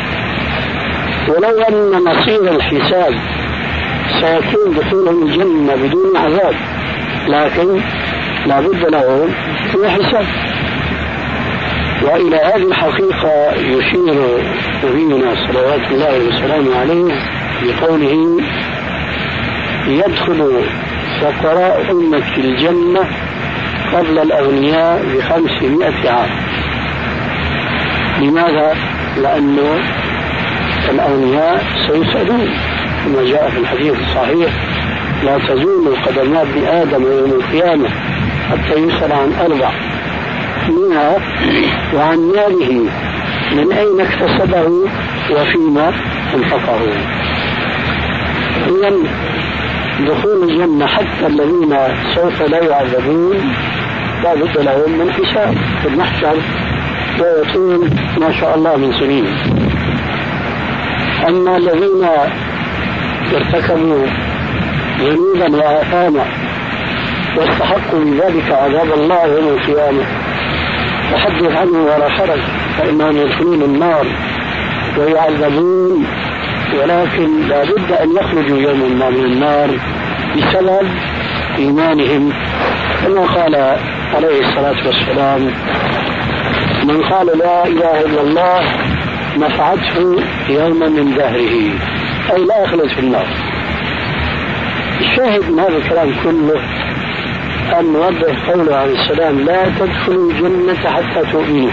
ولو 1.29 1.61
أن 1.61 2.03
مصير 2.03 2.55
الحساب 2.55 3.13
سيكون 4.21 4.73
دخولهم 4.77 5.23
الجنة 5.23 5.75
بدون 5.75 6.17
عذاب 6.17 6.55
لكن 7.27 7.81
لا 8.45 8.59
بد 8.59 8.85
لهم 8.85 9.29
من 9.75 9.89
حساب 9.89 10.25
وإلى 12.03 12.35
هذه 12.35 12.67
الحقيقة 12.67 13.53
يشير 13.53 14.43
نبينا 14.83 15.35
صلوات 15.47 15.91
الله 15.91 16.17
وسلامه 16.27 16.79
عليه 16.79 17.13
بقوله 17.63 18.41
يدخل 19.87 20.61
فقراء 21.21 21.91
أمة 21.91 22.37
الجنة 22.37 23.07
قبل 23.93 24.19
الأغنياء 24.19 25.05
بخمسمائة 25.05 26.09
عام 26.09 26.29
لماذا؟ 28.21 28.75
لأنه 29.21 29.79
الأغنياء 30.91 31.63
سيسألون 31.87 32.49
كما 33.05 33.23
جاء 33.23 33.49
في 33.49 33.57
الحديث 33.57 33.93
الصحيح 33.99 34.53
لا 35.23 35.37
تزول 35.37 35.95
قدمات 36.05 36.47
ابن 36.47 36.65
آدم 36.65 37.03
يوم 37.03 37.31
القيامة 37.31 37.89
حتى 38.51 38.79
يسأل 38.79 39.11
عن 39.11 39.33
أربع 39.41 39.71
منها 40.69 41.17
وعن 41.93 42.17
ماله 42.17 42.89
من 43.51 43.71
أين 43.71 44.01
اكتسبه 44.01 44.67
وفيما 45.31 45.93
أنفقه. 46.35 46.79
إذا 48.67 48.91
دخول 50.07 50.49
الجنة 50.49 50.85
حتى 50.87 51.27
الذين 51.27 51.77
سوف 52.15 52.41
لا 52.41 52.63
يعذبون 52.63 53.53
لا 54.23 54.33
بد 54.33 54.57
لهم 54.57 54.91
من 54.99 55.13
حساب 55.13 55.55
في 55.81 55.87
المحشر 55.87 56.35
ويطول 57.19 57.89
ما 58.17 58.31
شاء 58.39 58.55
الله 58.55 58.75
من 58.77 58.93
سنين. 58.99 59.25
أما 61.27 61.57
الذين 61.57 62.07
ارتكبوا 63.35 64.05
ذنوبا 64.99 65.57
وآثاما 65.57 66.25
واستحقوا 67.37 67.99
بذلك 67.99 68.51
عذاب 68.51 68.93
الله 68.93 69.25
يوم 69.25 69.47
القيامة. 69.47 70.03
فحدث 71.11 71.57
عنه 71.57 71.79
ولا 71.83 72.09
حرج 72.09 72.39
فإنهم 72.77 73.17
يدخلون 73.17 73.61
النار 73.61 74.05
ويعذبون 74.97 76.05
ولكن 76.73 77.47
لا 77.47 77.63
بد 77.63 77.91
أن 77.91 78.11
يخرجوا 78.11 78.57
يوما 78.57 79.09
من 79.09 79.25
النار 79.25 79.69
بسبب 80.35 80.87
إيمانهم. 81.57 82.33
كما 83.01 83.21
قال 83.21 83.55
عليه 84.15 84.39
الصلاة 84.39 84.87
والسلام 84.87 85.51
من 86.83 87.03
قال 87.03 87.37
لا 87.37 87.67
إله 87.67 88.01
إلا 88.01 88.21
الله 88.21 88.61
نفعته 89.37 90.23
يوما 90.49 90.87
من 90.89 91.15
دهره. 91.15 91.55
أي 92.33 92.45
لا 92.45 92.63
يخلد 92.63 92.89
في 92.89 92.99
النار. 92.99 93.27
الشاهد 95.01 95.51
من 95.51 95.59
هذا 95.59 95.77
الكلام 95.77 96.15
كله 96.23 96.61
أن 97.73 97.93
نوضح 97.93 98.49
قوله 98.49 98.75
عليه 98.75 98.93
السلام 98.93 99.39
لا 99.39 99.65
تدخلوا 99.79 100.31
الجنة 100.31 100.89
حتى 100.89 101.31
تؤمنوا. 101.31 101.71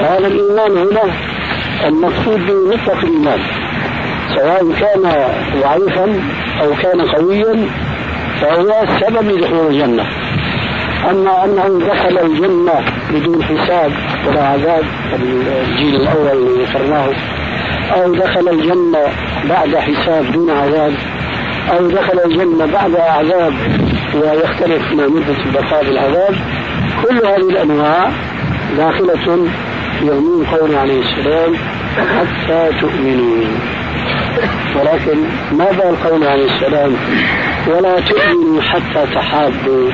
هذا 0.00 0.26
الإيمان 0.26 0.76
هنا 0.76 1.02
المقصود 1.84 2.46
به 2.46 2.74
مطلق 2.74 3.04
الإيمان 3.04 3.40
سواء 4.34 4.72
كان 4.80 5.02
ضعيفا 5.62 6.20
أو 6.62 6.74
كان 6.82 7.00
قويا 7.00 7.68
فهو 8.40 8.86
سبب 9.00 9.30
لدخول 9.30 9.66
الجنة. 9.66 10.06
أما 11.10 11.44
أنه 11.44 11.86
دخل 11.86 12.18
الجنة 12.18 12.84
بدون 13.10 13.44
حساب 13.44 13.92
ولا 14.26 14.46
عذاب 14.46 14.84
الجيل 15.14 15.94
الأول 15.94 16.28
اللي 16.28 16.64
ذكرناه 16.64 17.08
أو 17.92 18.14
دخل 18.14 18.48
الجنة 18.48 19.02
بعد 19.48 19.76
حساب 19.76 20.32
دون 20.32 20.50
عذاب 20.50 20.92
أو 21.70 21.86
دخل 21.86 22.20
الجنة 22.24 22.66
بعد 22.66 22.96
عذاب 22.96 23.52
ويختلف 24.14 24.92
ما 24.92 25.06
مدة 25.06 25.44
البقاء 25.46 25.84
بالعذاب 25.84 26.34
كل 27.02 27.16
هذه 27.26 27.50
الأنواع 27.50 28.10
داخلة 28.76 29.46
في 30.00 30.10
عموم 30.10 30.46
قوله 30.52 30.78
عليه 30.78 31.00
السلام 31.00 31.54
حتى 31.96 32.70
تؤمنوا 32.80 33.44
ولكن 34.76 35.18
ماذا 35.52 35.90
القول 35.90 36.24
عليه 36.24 36.44
السلام؟ 36.44 36.96
ولا 37.68 38.00
تؤمنوا 38.00 38.62
حتى 38.62 39.14
تحابوا. 39.14 39.90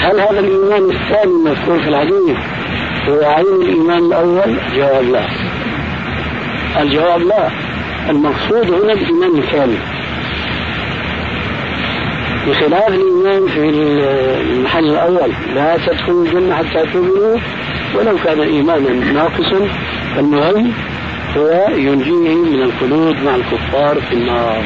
هل 0.00 0.20
هذا 0.20 0.40
الإيمان 0.40 0.90
الثاني 0.90 1.32
المذكور 1.32 1.82
في 1.82 1.88
الحديث؟ 1.88 2.36
هو 3.08 3.24
عين 3.24 3.62
الإيمان 3.62 3.98
الأول؟ 3.98 4.56
جواب 4.76 5.04
لا. 5.04 5.26
الجواب 6.82 7.20
لا. 7.20 7.48
المقصود 8.10 8.70
هنا 8.70 8.92
الإيمان 8.92 9.38
الكامل 9.38 9.78
بخلاف 12.48 12.88
الإيمان 12.88 13.46
في 13.46 13.58
المحل 13.58 14.84
الأول 14.84 15.32
لا 15.54 15.76
تدخلوا 15.86 16.24
الجنة 16.24 16.54
حتى 16.54 16.86
تؤمنوا 16.92 17.38
ولو 17.94 18.16
كان 18.24 18.40
إيمانا 18.40 19.12
ناقصا 19.12 19.68
فالمهم 20.16 20.72
هو 21.36 21.68
ينجيهم 21.76 22.52
من 22.52 22.62
الخلود 22.62 23.16
مع 23.22 23.34
الكفار 23.34 24.00
في 24.00 24.12
النار. 24.12 24.62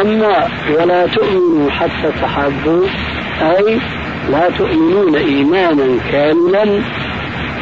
أما 0.00 0.48
ولا 0.78 1.06
تؤمنوا 1.06 1.70
حتى 1.70 2.12
تحابوا 2.22 2.86
أي 3.42 3.78
لا 4.30 4.50
تؤمنون 4.58 5.14
إيمانا 5.14 5.98
كاملا 6.12 6.62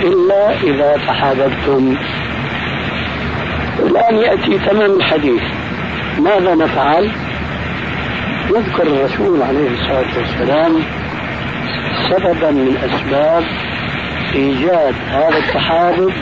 إلا 0.03 0.62
إذا 0.62 0.96
تحاببتم. 1.07 1.96
الآن 3.79 4.16
يأتي 4.16 4.59
تمام 4.59 4.90
الحديث. 4.90 5.42
ماذا 6.18 6.55
نفعل؟ 6.55 7.11
يذكر 8.50 8.82
الرسول 8.82 9.42
عليه 9.42 9.70
الصلاة 9.70 10.18
والسلام 10.18 10.82
سببا 12.10 12.50
من 12.50 12.76
أسباب 12.76 13.44
إيجاد 14.34 14.94
هذا 15.08 15.38
التحابب 15.38 16.12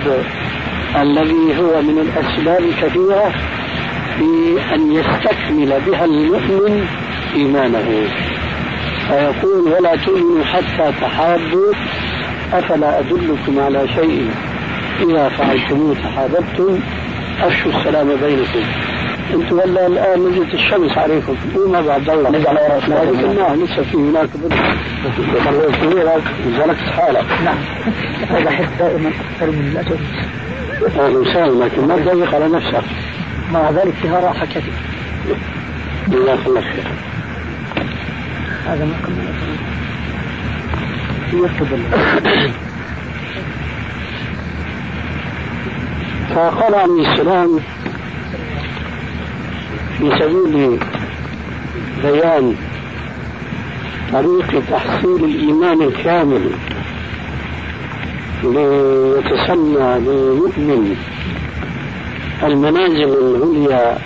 الذي 0.97 1.59
هو 1.59 1.83
من 1.83 1.99
الأسباب 1.99 2.61
الكثيرة 2.61 3.33
في 4.19 4.59
أن 4.75 4.93
يستكمل 4.93 5.81
بها 5.87 6.05
المؤمن 6.05 6.87
إيمانه. 7.35 8.09
فيقول 9.09 9.73
ولا 9.73 9.97
تؤمنوا 9.97 10.45
حتى 10.45 10.93
تحابوا 11.01 11.73
أفلا 12.53 12.99
أدلكم 12.99 13.61
على 13.61 13.89
شيء؟ 13.89 14.31
إذا 15.01 15.29
فعلتموه 15.29 15.95
تحاببتم 15.95 16.81
أفشوا 17.43 17.73
السلام 17.73 18.07
بينكم. 18.07 18.88
أنتم 19.35 19.59
ولا 19.59 19.87
الآن 19.87 20.29
نزلت 20.29 20.55
الشمس 20.55 20.99
عليكم. 20.99 21.37
وما 21.57 21.81
بعد 21.81 22.11
الله. 22.11 22.31
نزل 22.31 22.47
على 22.47 22.59
رأسنا. 22.59 23.03
الله 23.03 23.55
لسه 23.55 23.83
في 23.83 23.97
هناك 23.97 24.29
بدر 24.35 24.57
نزلت 26.47 26.79
حالك. 26.97 27.25
نعم. 27.45 27.59
هذا 28.29 28.51
حد 28.51 28.69
دائما 28.79 29.09
أكثر 29.09 29.47
من 29.47 29.73
الأسد. 29.73 30.01
أهلا 30.99 31.19
وسهلا 31.19 31.65
لكن 31.65 31.89
ما 31.89 31.97
تضيق 31.97 32.35
على 32.35 32.49
نفسك. 32.49 32.85
مع 33.53 33.71
ذلك 33.71 33.95
فيها 34.03 34.21
راحة 34.21 34.47
كثير 34.47 34.75
جزاك 36.09 36.47
الله 36.47 36.61
خير. 36.61 36.85
هذا 38.67 38.85
ما 38.85 38.95
كنا 39.07 39.29
يفضل 41.33 41.81
فقال 46.35 46.75
عليه 46.75 47.13
السلام 47.13 47.61
في 49.99 50.19
سبيل 50.19 50.79
بيان 52.03 52.55
طريق 54.13 54.63
تحصيل 54.71 55.25
الإيمان 55.25 55.83
الكامل 55.83 56.51
ليتسمى 58.45 59.99
للمؤمن 60.07 60.97
المنازل 62.43 63.13
العليا 63.19 63.99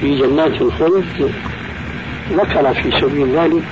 في 0.00 0.18
جنات 0.18 0.60
الخلد. 0.60 1.32
ذكر 2.32 2.74
في 2.74 3.00
سبيل 3.00 3.36
ذلك 3.36 3.62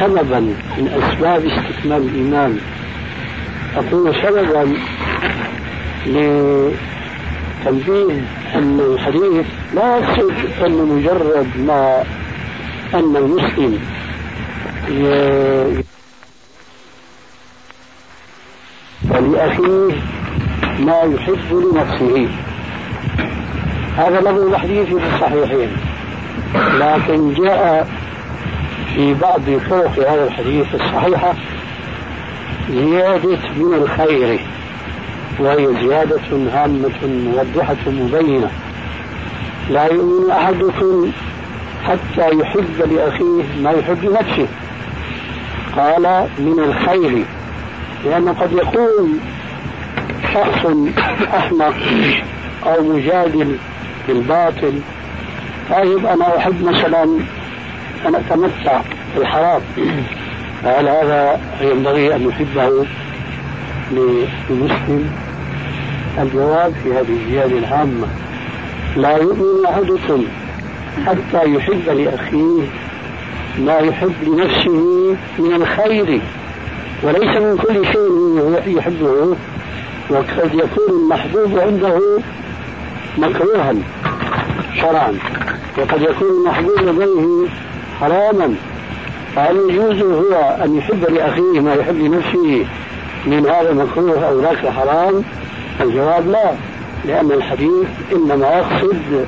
سببا 0.00 0.40
من 0.78 1.02
أسباب 1.02 1.46
استكمال 1.46 2.02
الإيمان. 2.02 2.58
أقول 3.76 4.14
سببا 4.14 4.72
لتنبيه 7.62 8.24
أن 8.54 8.80
الحديث 8.80 9.46
لا 9.74 9.98
يقصد 9.98 10.32
أن 10.64 10.72
مجرد 10.72 11.46
ما 11.66 12.02
أن 12.94 13.16
المسلم 13.16 13.78
ولأخيه 19.10 19.94
ما 20.80 21.00
يحب 21.02 21.52
لنفسه. 21.52 22.28
هذا 23.96 24.20
لفظ 24.20 24.40
الحديث 24.40 24.88
في 24.88 25.14
الصحيحين. 25.14 25.68
لكن 26.54 27.34
جاء 27.34 27.88
في 28.94 29.14
بعض 29.14 29.40
طرق 29.70 30.10
هذا 30.10 30.24
الحديث 30.24 30.74
الصحيحة 30.74 31.34
زيادة 32.70 33.38
من 33.56 33.74
الخير. 33.74 34.40
وهي 35.38 35.66
زيادة 35.86 36.20
هامة 36.52 36.90
موضحة 37.04 37.76
مبينة. 37.86 38.50
لا 39.70 39.84
يؤمن 39.84 40.30
أحدكم 40.30 41.10
حتى 41.84 42.36
يحب 42.38 42.92
لأخيه 42.92 43.42
ما 43.62 43.70
يحب 43.70 44.04
لنفسه 44.04 44.46
قال 45.76 46.26
من 46.38 46.58
الخير. 46.58 47.24
لأن 48.04 48.28
قد 48.28 48.52
يكون 48.52 49.20
شخص 50.34 50.66
أحمق 51.34 51.74
أو 52.66 52.82
مجادل 52.82 53.56
بالباطل 54.08 54.80
طيب 55.70 56.06
أنا 56.06 56.36
أحب 56.36 56.64
مثلا 56.64 57.02
أن 58.06 58.14
أتمتع 58.14 58.80
بالحرام. 59.16 59.60
فهل 60.62 60.88
هذا 60.88 61.40
ينبغي 61.60 62.14
أن 62.14 62.28
يحبه 62.28 62.86
للمسلم 63.92 65.10
الجواب 66.18 66.72
في 66.84 66.92
هذه 66.92 67.16
الزيادة 67.22 67.58
العامة. 67.58 68.06
لا 68.96 69.16
يؤمن 69.16 69.66
أحدكم 69.66 70.24
حتى 71.06 71.54
يحب 71.54 71.88
لأخيه 71.88 72.62
ما 73.58 73.78
يحب 73.78 74.12
لنفسه 74.22 75.16
من 75.38 75.54
الخير 75.54 76.20
وليس 77.02 77.36
من 77.36 77.56
كل 77.56 77.86
شيء 77.86 78.76
يحبه 78.78 79.36
وقد 80.10 80.54
يكون 80.54 81.02
المحبوب 81.02 81.58
عنده 81.58 82.00
مكروها 83.18 83.74
شرعا 84.80 85.18
وقد 85.78 86.02
يكون 86.02 86.28
المحبوب 86.28 86.78
لديه 86.82 87.48
حراما 88.00 88.54
فهل 89.36 89.56
يجوز 89.56 90.02
هو 90.02 90.58
أن 90.64 90.76
يحب 90.76 91.04
لأخيه 91.10 91.60
ما 91.60 91.74
يحب 91.74 91.96
لنفسه 91.96 92.66
من 93.26 93.46
هذا 93.46 93.70
المكروه 93.70 94.28
أو 94.28 94.40
ذاك 94.40 94.64
الحرام 94.64 95.24
الجواب 95.80 96.28
لا 96.28 96.52
لأن 97.04 97.32
الحديث 97.32 97.88
إنما 98.12 98.48
يقصد 98.48 99.26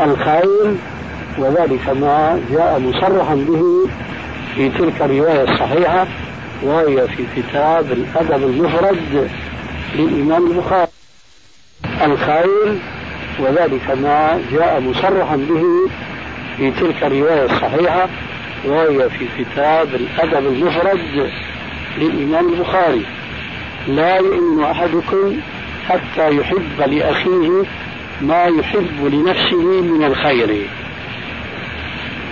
الخير 0.00 0.74
وذلك 1.38 1.88
ما 1.88 2.40
جاء 2.50 2.78
مصرحا 2.78 3.34
به 3.34 3.62
في 4.54 4.68
تلك 4.68 5.02
الرواية 5.02 5.42
الصحيحة 5.42 6.06
وهي 6.62 7.08
في 7.08 7.24
كتاب 7.36 7.92
الأدب 7.92 8.44
المفرد 8.44 9.28
للإمام 9.94 10.50
البخاري. 10.50 10.88
الخير 12.04 12.78
وذلك 13.40 13.90
ما 13.90 14.40
جاء 14.52 14.80
مصرحا 14.80 15.36
به 15.36 15.64
في 16.56 16.70
تلك 16.70 17.04
الرواية 17.04 17.44
الصحيحة 17.44 18.08
وهي 18.64 19.10
في 19.10 19.26
كتاب 19.38 19.88
الأدب 19.94 20.46
المفرد 20.46 21.30
للإمام 21.98 22.52
البخاري. 22.52 23.06
لا 23.88 24.16
يؤمن 24.16 24.64
أحدكم 24.64 25.36
حتى 25.88 26.36
يحب 26.36 26.80
لأخيه 26.86 27.64
ما 28.20 28.44
يحب 28.44 29.04
لنفسه 29.04 29.82
من 29.82 30.04
الخير. 30.04 30.66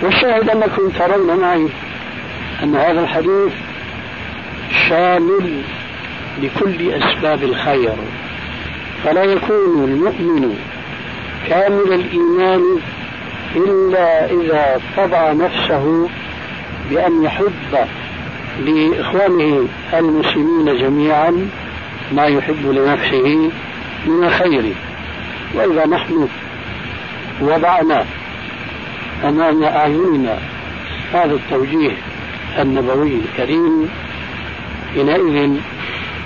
والشاهد 0.03 0.49
أنكم 0.49 0.89
ترون 0.89 1.39
معي 1.39 1.67
أن 2.63 2.75
هذا 2.75 3.01
الحديث 3.01 3.53
شامل 4.89 5.61
لكل 6.41 6.91
أسباب 6.91 7.43
الخير. 7.43 7.95
فلا 9.03 9.23
يكون 9.23 9.83
المؤمن 9.83 10.55
كامل 11.49 11.93
الإيمان 11.93 12.63
إلا 13.55 14.25
إذا 14.25 14.81
طبع 14.97 15.31
نفسه 15.31 16.09
بأن 16.89 17.23
يحب 17.23 17.87
لإخوانه 18.59 19.67
المسلمين 19.93 20.77
جميعا 20.77 21.49
ما 22.11 22.25
يحب 22.25 22.65
لنفسه 22.65 23.51
من 24.05 24.23
الخير. 24.23 24.73
وإذا 25.55 25.85
نحن 25.85 26.27
وضعنا 27.41 28.05
أمام 29.23 29.63
أعيننا 29.63 30.37
هذا 31.13 31.33
التوجيه 31.33 31.97
النبوي 32.59 33.15
الكريم 33.15 33.89
حينئذ 34.93 35.57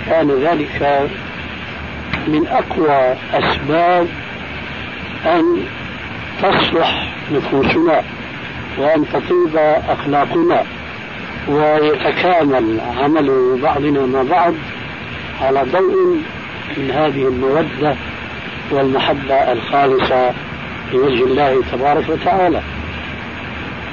كان 0.06 0.30
ذلك 0.30 1.08
من 2.26 2.46
أقوى 2.46 3.16
أسباب 3.34 4.08
أن 5.26 5.64
تصلح 6.42 7.12
نفوسنا 7.32 8.02
وأن 8.78 9.04
تطيب 9.12 9.56
أخلاقنا. 9.88 10.62
ويتكامل 11.48 12.80
عمل 13.02 13.58
بعضنا 13.62 14.06
مع 14.06 14.22
بعض 14.22 14.54
على 15.42 15.62
ضوء 15.72 16.16
من 16.76 16.90
هذه 16.90 17.28
المودة 17.28 17.96
والمحبة 18.70 19.52
الخالصة 19.52 20.32
لوجه 20.92 21.24
الله 21.24 21.62
تبارك 21.72 22.08
وتعالى. 22.08 22.60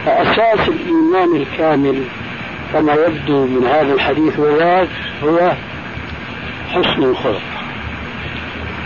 فأساس 0.06 0.68
الإيمان 0.68 1.36
الكامل 1.36 2.04
كما 2.74 2.94
يبدو 2.94 3.46
من 3.46 3.66
هذا 3.66 3.94
الحديث 3.94 4.40
وذاك 4.40 4.88
هو 5.24 5.54
حسن 6.70 7.04
الخلق. 7.04 7.42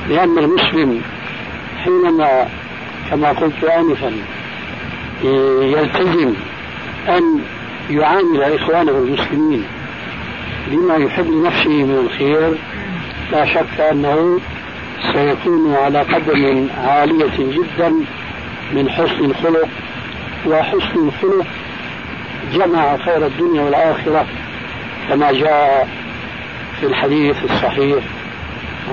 لأن 0.09 0.37
المسلم 0.37 1.01
حينما 1.83 2.47
كما 3.09 3.29
قلت 3.29 3.63
آنفا 3.63 4.11
يلتزم 5.61 6.33
أن 7.09 7.41
يعامل 7.89 8.43
إخوانه 8.43 8.91
المسلمين 8.91 9.63
بما 10.67 10.95
يحب 10.95 11.31
لنفسه 11.31 11.69
من 11.69 11.97
الخير 12.05 12.53
لا 13.31 13.45
شك 13.45 13.79
أنه 13.91 14.39
سيكون 15.13 15.75
على 15.75 15.99
قدم 15.99 16.67
عالية 16.77 17.37
جدا 17.37 17.89
من 18.73 18.89
حسن 18.89 19.25
الخلق 19.25 19.67
وحسن 20.47 21.07
الخلق 21.07 21.45
جمع 22.53 22.97
خير 22.97 23.25
الدنيا 23.25 23.61
والآخرة 23.61 24.25
كما 25.09 25.31
جاء 25.31 25.87
في 26.79 26.85
الحديث 26.85 27.43
الصحيح 27.43 28.03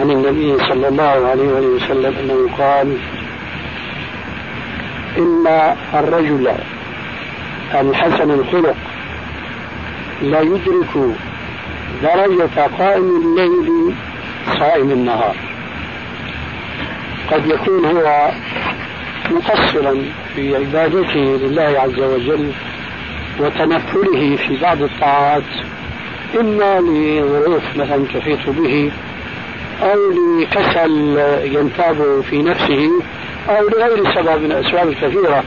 عن 0.01 0.11
النبي 0.11 0.59
صلى 0.59 0.89
الله 0.89 1.29
عليه 1.29 1.49
وسلم 1.49 2.15
أنه 2.21 2.49
قال 2.59 2.97
إن 5.19 5.75
الرجل 5.95 6.53
الحسن 7.75 8.31
الخلق. 8.31 8.77
لا 10.23 10.41
يدرك 10.41 11.17
درجة 12.03 12.67
قائم 12.79 13.23
الليل 13.23 13.95
صائم 14.59 14.91
النهار. 14.91 15.37
قد 17.31 17.47
يكون 17.47 17.85
هو 17.85 18.31
مقصرا 19.31 19.97
في 20.35 20.57
عبادته 20.57 21.39
لله 21.43 21.63
عز 21.79 21.99
وجل 21.99 22.53
وتنفله 23.41 24.37
في 24.37 24.57
بعض 24.63 24.83
الطاعات 24.83 25.43
إما 26.41 26.81
لظروف 26.81 27.63
مثلا 27.77 28.05
تحيط 28.15 28.51
به 28.51 28.91
أو 29.83 29.99
لكسل 30.41 31.19
ينتاب 31.45 32.25
في 32.31 32.43
نفسه 32.43 32.91
أو 33.49 33.69
لغير 33.69 34.15
سبب 34.15 34.43
من 34.43 34.53
الأسباب 34.53 34.89
الكثيرة. 34.89 35.45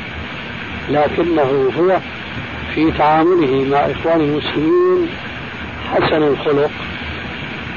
لكنه 0.89 1.71
هو 1.77 1.99
في 2.75 2.91
تعامله 2.91 3.65
مع 3.71 3.77
إخوان 3.77 4.21
المسلمين 4.21 5.07
حسن 5.93 6.23
الخلق 6.23 6.71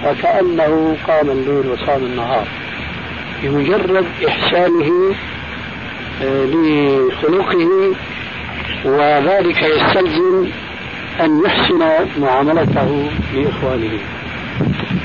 وكأنه 0.06 0.96
قام 1.08 1.30
الليل 1.30 1.68
وصام 1.70 2.02
النهار 2.02 2.46
بمجرد 3.42 4.06
إحسانه 4.28 5.14
آه، 6.22 6.44
لخلقه 6.44 7.94
وذلك 8.84 9.62
يستلزم 9.62 10.46
أن 11.20 11.42
يحسن 11.44 12.06
معاملته 12.20 13.10
لإخوانه. 13.34 13.98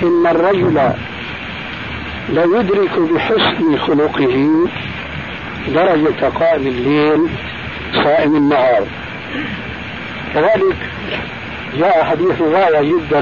إن 0.04 0.28
الرجل 0.28 0.74
لا 2.30 2.44
يدرك 2.44 3.00
بحسن 3.00 3.78
خلقه 3.78 4.50
درجة 5.68 6.30
قائم 6.40 6.68
الليل 6.68 7.30
صائم 7.94 8.36
النهار. 8.36 8.86
كذلك 10.34 10.78
جاء 11.78 12.04
حديث 12.04 12.42
غاية 12.42 12.82
جدا 12.82 13.22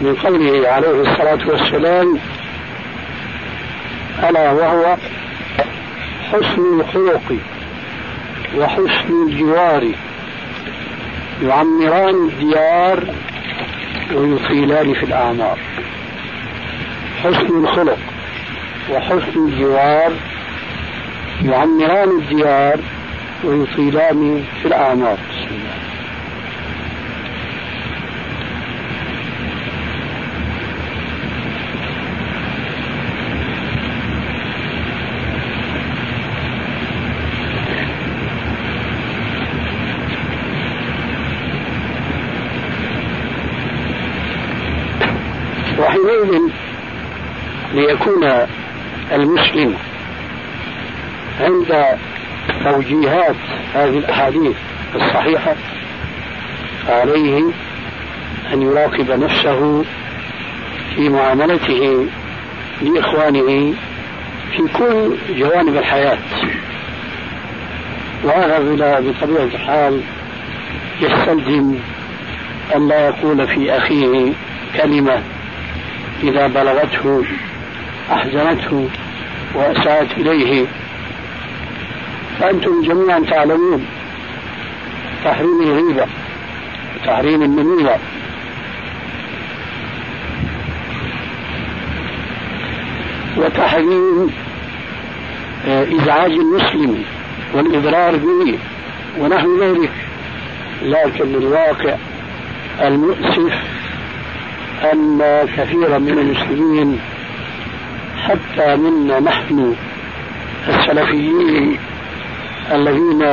من 0.00 0.14
قوله 0.24 0.68
عليه 0.68 0.90
الصلاة 0.90 1.48
والسلام 1.48 2.18
ألا 4.28 4.52
وهو 4.52 4.96
حسن 6.32 6.80
الخلق 6.80 7.36
وحسن 8.56 9.28
الجوار 9.28 9.92
يعمران 11.42 12.14
الديار 12.14 13.04
ويطيلان 14.14 14.94
في 14.94 15.02
الأعمار. 15.02 15.58
حسن 17.22 17.64
الخلق 17.64 17.98
وحسن 18.90 19.46
الجوار 19.48 20.12
يعمران 21.44 22.08
الديار 22.08 22.78
ويطيلان 23.44 24.44
في 24.62 24.68
الأعمار. 24.68 25.18
وحينئذ 45.78 46.40
ليكون 47.74 48.24
المسلم 49.12 49.74
عند 51.40 51.98
توجيهات 52.64 53.36
هذه 53.74 53.98
الأحاديث 53.98 54.56
الصحيحة 54.94 55.54
عليه 56.88 57.44
أن 58.52 58.62
يراقب 58.62 59.10
نفسه 59.10 59.84
في 60.96 61.08
معاملته 61.08 62.06
لإخوانه 62.82 63.74
في 64.52 64.62
كل 64.78 65.16
جوانب 65.38 65.76
الحياة. 65.76 66.18
وهذا 68.24 69.00
بطبيعة 69.00 69.44
الحال 69.44 70.00
يستلزم 71.00 71.74
أن 72.76 72.88
لا 72.88 73.08
يقول 73.08 73.48
في 73.48 73.76
أخيه 73.76 74.32
كلمة 74.76 75.22
إذا 76.22 76.46
بلغته 76.46 77.24
أحزنته 78.12 78.88
وأساءت 79.54 80.12
إليه. 80.18 80.66
فأنتم 82.44 82.82
جميعا 82.82 83.20
تعلمون. 83.20 83.86
تحريم 85.24 85.62
الغيبة 85.62 86.06
وتحريم 86.96 87.42
النميمة 87.42 87.96
وتحريم 93.36 94.30
آه، 95.66 95.86
إزعاج 95.94 96.30
المسلم 96.30 97.04
والإضرار 97.54 98.16
به 98.16 98.58
ونحو 99.18 99.62
ذلك. 99.62 99.90
لكن 100.82 101.34
الواقع 101.34 101.96
المؤسف 102.80 103.52
أن 104.92 105.18
كثيرا 105.56 105.98
من 105.98 106.18
المسلمين 106.18 107.00
حتى 108.22 108.76
منا 108.76 109.20
نحن 109.20 109.74
السلفيين 110.68 111.78
الذين 112.72 113.24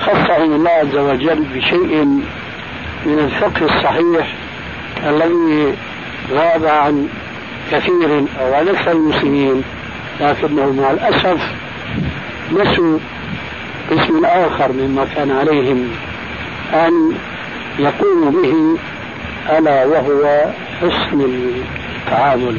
خصهم 0.00 0.52
الله 0.52 0.70
عز 0.70 0.96
وجل 0.96 1.44
بشيء 1.54 2.04
من 3.06 3.18
الفقه 3.18 3.64
الصحيح 3.64 4.34
الذي 5.06 5.74
غاب 6.32 6.64
عن 6.64 7.08
كثير 7.72 8.24
أو 8.40 8.54
عن 8.54 8.68
أكثر 8.68 8.92
المسلمين 8.92 9.62
لكنه 10.20 10.72
مع 10.72 10.90
الأسف 10.90 11.40
نسوا 12.52 12.98
اسم 13.92 14.24
آخر 14.24 14.72
مما 14.72 15.06
كان 15.14 15.30
عليهم 15.30 15.90
أن 16.74 17.12
يقوموا 17.78 18.30
به 18.30 18.78
ألا 19.58 19.84
وهو 19.84 20.44
حسن 20.80 21.20
التعامل 21.20 22.58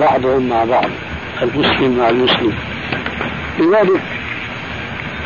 بعضهم 0.00 0.48
مع 0.48 0.64
بعض 0.64 0.90
المسلم 1.42 1.98
مع 1.98 2.08
المسلم. 2.08 2.52
لذلك 3.58 4.02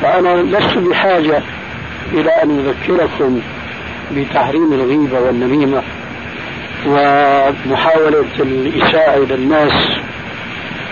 فأنا 0.03 0.43
لست 0.43 0.79
بحاجة 0.79 1.43
إلى 2.13 2.31
أن 2.31 2.51
أذكركم 2.59 3.41
بتحريم 4.17 4.73
الغيبة 4.73 5.21
والنميمة 5.21 5.83
ومحاولة 6.87 8.25
الإساءة 8.41 9.23
إلى 9.23 9.35
الناس 9.35 9.73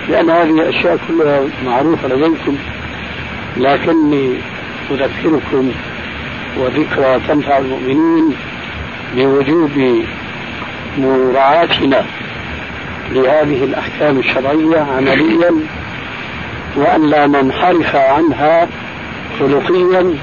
لأن 0.08 0.30
هذه 0.30 0.50
الأشياء 0.50 0.98
كلها 1.08 1.40
معروفة 1.66 2.08
لديكم 2.08 2.56
لكني 3.56 4.34
أذكركم 4.90 5.72
وذكرى 6.58 7.20
تنفع 7.28 7.58
المؤمنين 7.58 8.34
بوجوب 9.16 10.02
مراعاتنا 10.98 12.04
لهذه 13.12 13.64
الأحكام 13.64 14.18
الشرعية 14.18 14.86
عمليا 14.96 15.50
وأن 16.76 17.10
لا 17.10 17.26
ننحرف 17.26 17.96
عنها 17.96 18.68
خلقيا 19.38 20.14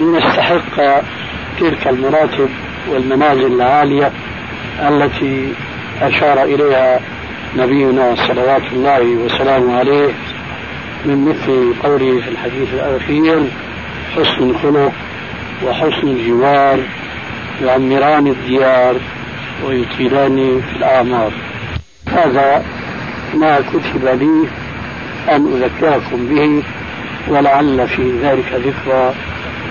لنستحق 0.00 1.02
تلك 1.60 1.88
المراتب 1.88 2.48
والمنازل 2.90 3.46
العالية 3.46 4.12
التي 4.88 5.52
أشار 6.02 6.42
إليها 6.42 7.00
نبينا 7.56 8.14
صلوات 8.14 8.62
الله 8.72 9.00
وسلامه 9.00 9.78
عليه 9.78 10.08
من 11.04 11.24
مثل 11.28 11.74
قوله 11.82 12.20
في 12.20 12.28
الحديث 12.28 12.74
الأخير 12.74 13.42
حسن 14.16 14.50
الخلق 14.50 14.92
وحسن 15.66 16.08
الجوار 16.08 16.78
يعمران 17.64 18.26
الديار 18.26 18.96
ويطيلان 19.66 20.60
في 20.60 20.76
الأعمار. 20.76 21.32
هذا 22.08 22.64
ما 23.34 23.60
كتب 23.60 24.04
لي 24.04 24.48
أن 25.36 25.62
أذكركم 25.62 26.26
به 26.26 26.62
ولعل 27.28 27.88
في 27.88 28.12
ذلك 28.22 28.52
ذكرى 28.52 29.14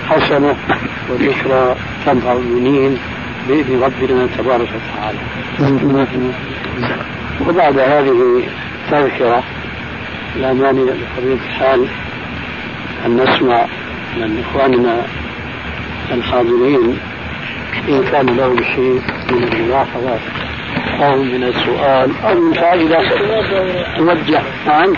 حسنة 0.08 0.56
وذكرى 1.10 1.76
تنفع 2.06 2.32
المؤمنين 2.32 2.98
بإذن 3.48 3.82
ربنا 3.82 4.28
تبارك 4.38 4.68
وتعالى. 4.68 5.18
وبعد 7.48 7.78
هذه 7.78 8.42
التذكرة 8.86 9.42
لا 10.40 10.52
مانع 10.52 10.82
بطبيعة 10.82 11.34
الحال 11.46 11.86
أن 13.06 13.16
نسمع 13.16 13.66
من 14.16 14.44
إخواننا 14.44 15.02
الحاضرين 16.12 16.98
إن 17.88 18.04
كان 18.12 18.26
لهم 18.36 18.56
شيء 18.56 19.00
من 19.30 19.44
الملاحظات 19.52 20.20
أو 21.00 21.16
من 21.16 21.42
السؤال 21.42 22.10
أو 22.24 22.40
من 22.40 22.52
فائدة 22.52 22.98
توجه. 23.96 24.42
نعم. 24.66 24.94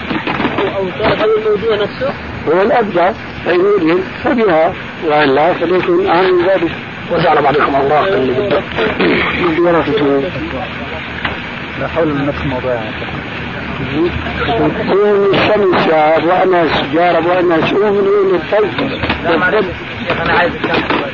أو 0.77 0.89
هذا 0.89 1.25
الموضوع 1.25 1.77
نفسه. 1.77 2.34
هو 2.49 2.63
الأبدع 2.63 3.13
فإن 3.45 3.61
يريد 3.61 4.05
فبها 4.25 4.73
وإلا 5.05 5.53
فليكن 5.53 6.07
أهم 6.07 6.35
من 6.35 6.47
ذلك 6.47 6.73
وجعل 7.13 7.43
بعضكم 7.43 7.77
الله 7.77 8.09
لا 11.81 11.89
حول 11.89 12.09
من 12.09 12.27
نفس 12.27 12.41
الموضوع 12.43 12.81
هو 14.89 15.33
الشمس 15.33 15.87
وأنا 16.25 16.69
سجارة 16.75 17.29
وأنا 17.29 17.67
شو 17.67 17.77
من 17.77 18.09
وين 18.09 18.35
الثلج 18.35 18.93
أنا 20.23 20.33
عايز 20.33 20.53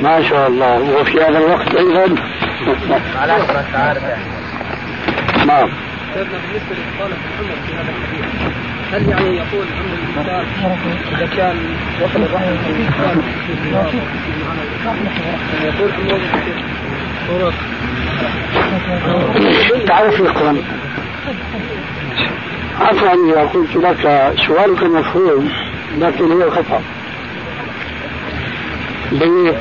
ما 0.02 0.22
شاء 0.22 0.48
الله. 0.48 1.00
وفي 1.00 1.20
هذا 1.20 1.38
الوقت 1.38 1.74
أيضا. 1.74 2.14
على 3.20 3.36
انت 3.36 3.74
عارف 3.74 4.02
يعني. 4.02 4.24
نعم. 5.46 5.70
بالنسبة 6.14 6.76
محمد 6.98 7.56
في 7.66 7.74
هذا 7.74 7.88
الحديث. 7.88 8.49
هل 8.92 9.08
يعني 9.08 9.36
يقول 9.36 9.66
أن 9.66 10.24
الإنسان 10.24 10.36
إذا 11.16 11.26
كان 11.36 11.56
وصل 12.02 12.22
الرحم 12.22 12.44
يقول 15.64 15.90
أنه 15.90 16.20
تعرف 19.86 20.20
يقرا 20.20 20.56
عفوا 22.80 23.32
اذا 23.32 23.40
قلت 23.40 23.76
لك 23.76 24.32
سؤالك 24.46 24.82
مفهوم 24.82 25.48
لكن 25.98 26.32
هو 26.32 26.50
خطأ 26.50 26.82
ليه؟ 29.12 29.56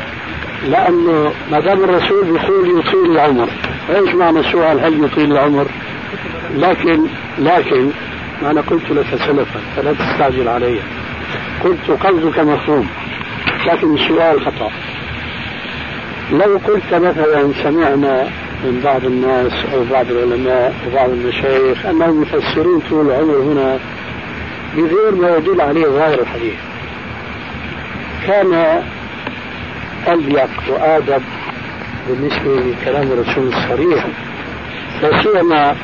لأنه 0.67 1.33
ما 1.51 1.59
دام 1.59 1.83
الرسول 1.83 2.27
يقول 2.27 2.79
يطيل 2.79 3.11
العمر 3.11 3.49
إيش 3.89 4.15
معنى 4.15 4.39
السؤال 4.39 4.79
هل 4.79 5.03
يطيل 5.03 5.31
العمر؟ 5.31 5.67
لكن 6.55 7.05
لكن 7.37 7.89
أنا 8.41 8.61
قلت 8.61 8.91
لك 8.91 9.05
سلفا 9.05 9.59
فلا 9.75 9.93
تستعجل 9.93 10.47
علي. 10.47 10.79
قلت 11.63 11.91
قصدك 11.91 12.39
مفهوم 12.39 12.87
لكن 13.67 13.93
السؤال 13.95 14.41
خطأ. 14.41 14.71
لو 16.31 16.59
قلت 16.67 16.93
مثلا 16.93 17.53
سمعنا 17.63 18.27
من 18.63 18.81
بعض 18.83 19.05
الناس 19.05 19.53
أو 19.73 19.83
بعض 19.91 20.05
العلماء 20.11 20.73
وبعض 20.87 21.09
المشايخ 21.09 21.85
انهم 21.85 22.21
يفسرون 22.21 22.81
طول 22.89 23.07
العمر 23.07 23.35
هنا 23.35 23.79
بغير 24.75 25.15
ما 25.15 25.37
يدل 25.37 25.61
عليه 25.61 25.85
ظاهر 25.85 26.19
الحديث. 26.19 26.59
كان 28.27 28.83
أليق 30.07 30.49
وآدب 30.69 31.21
بالنسبة 32.07 32.71
لكلام 32.71 33.11
الرسول 33.11 33.47
الصريح 33.47 34.05
لا 35.01 35.23
سيما 35.23 35.75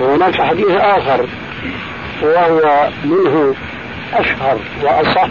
وهناك 0.00 0.40
حديث 0.40 0.70
آخر 0.70 1.28
وهو 2.22 2.88
منه 3.04 3.54
أشهر 4.14 4.58
وأصح. 4.82 5.28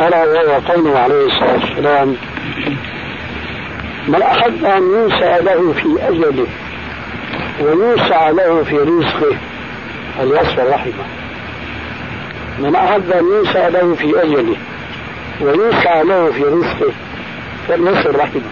ألا 0.00 0.24
وهو 0.24 0.60
قوله 0.60 0.98
عليه 0.98 1.26
الصلاة 1.26 1.54
والسلام 1.54 2.16
من 4.08 4.22
أحب 4.22 4.64
أن 4.64 4.82
يوسع 4.82 5.36
له 5.36 5.72
في 5.72 6.08
أجله 6.08 6.46
ويوسع 7.60 8.30
له 8.30 8.62
في 8.64 8.76
رزقه 8.76 9.36
فليصل 10.18 10.70
رحمة. 10.70 11.04
من 12.58 12.76
أحب 12.76 13.10
أن 13.10 13.24
يوسع 13.24 13.68
له 13.68 13.94
في 13.94 14.22
أجله 14.22 14.56
ويوسع 15.40 16.02
له 16.02 16.32
في 16.32 16.42
رزقه 16.42 16.92
فليصل 17.68 18.16
رحمة. 18.16 18.50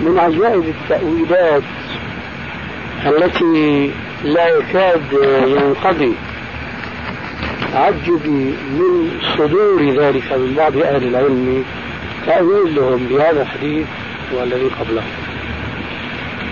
من 0.00 0.18
عجائب 0.18 0.64
التأويلات 0.68 1.62
التي 3.06 3.92
لا 4.24 4.48
يكاد 4.48 5.12
ينقضي 5.46 6.14
عجبي 7.74 8.54
من 8.70 9.10
صدور 9.36 9.82
ذلك 9.82 10.32
من 10.32 10.54
بعض 10.56 10.76
أهل 10.76 11.08
العلم 11.08 11.64
تأويل 12.26 12.74
لهم 12.74 13.06
بهذا 13.06 13.42
الحديث 13.42 13.86
والذي 14.34 14.68
قبله. 14.80 15.02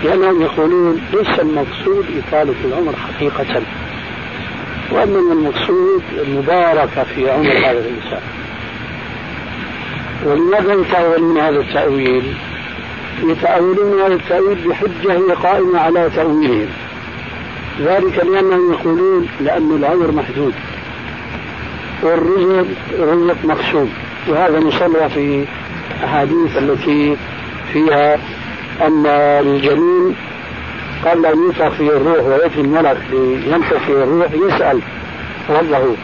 لأنهم 0.03 0.41
يقولون 0.41 1.01
ليس 1.13 1.39
المقصود 1.39 2.05
إطالة 2.17 2.55
العمر 2.65 2.93
حقيقة 2.95 3.61
وإنما 4.91 5.33
المقصود 5.33 6.03
المباركة 6.27 7.03
في 7.03 7.29
عمر 7.29 7.51
هذا 7.51 7.79
الإنسان. 7.79 8.21
ولماذا 10.25 10.73
يتأولون 10.73 11.37
هذا 11.37 11.59
التأويل؟ 11.59 12.33
يتأولون 13.23 14.01
هذا 14.01 14.13
التأويل 14.13 14.55
بحجة 14.67 15.11
هي 15.13 15.33
قائمة 15.43 15.79
على 15.79 16.09
تأويلهم. 16.15 16.69
ذلك 17.85 18.25
لأنهم 18.25 18.73
يقولون 18.73 19.27
لأن 19.39 19.75
العمر 19.75 20.11
محدود 20.11 20.53
والرزق 22.03 22.67
رزق 22.99 23.37
مقسوم 23.43 23.89
وهذا 24.27 24.59
مصرح 24.59 25.07
في 25.07 25.45
أحاديث 26.03 26.57
التي 26.57 27.17
فيها 27.73 28.15
أن 28.81 29.05
الجنين 29.07 30.15
قبل 31.05 31.25
أن 31.25 31.37
ينفخ 31.45 31.69
فيه 31.69 31.89
الروح 31.89 32.25
ويأتي 32.25 32.61
الملك 32.61 32.97
لينفخ 33.11 33.77
فيه 33.77 33.93
الروح 33.93 34.31
يسأل 34.31 34.81
ربه 35.49 35.95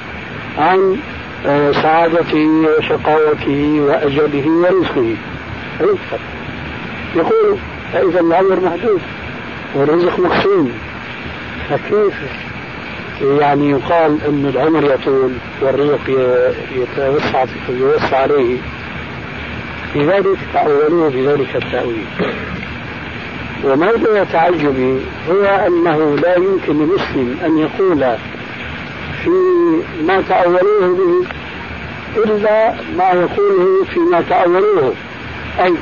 عن 0.58 0.98
آه، 1.46 1.72
سعادته 1.72 2.48
وشقاوته 2.78 3.82
وأجله 3.82 4.50
ورزقه. 4.50 5.16
رزقه. 5.82 6.20
يقول 7.16 7.58
فإذا 7.94 8.20
العمر 8.20 8.60
محدود 8.60 9.02
والرزق 9.76 10.20
مقسوم 10.20 10.72
فكيف 11.70 12.14
يعني 13.22 13.70
يقال 13.70 14.24
أن 14.28 14.52
العمر 14.56 14.84
يطول 14.84 15.32
والرزق 15.62 16.10
يتوسع 16.76 17.46
يوسع 17.70 18.18
عليه. 18.18 18.58
لذلك 19.96 20.38
تأولوه 20.54 21.10
بذلك 21.10 21.56
التأويل. 21.56 22.06
وموضوع 23.64 24.24
تعجبي 24.24 25.00
هو 25.30 25.44
أنه 25.46 26.16
لا 26.16 26.36
يمكن 26.36 26.74
لمسلم 26.74 27.38
أن 27.46 27.58
يقول 27.58 28.18
في 29.24 29.30
ما 30.04 30.22
تأولوه 30.22 30.96
به 30.98 31.28
إلا 32.24 32.74
ما 32.98 33.10
يقوله 33.10 33.86
فيما 33.94 34.22
تأولوه. 34.30 34.94
أي 35.60 35.74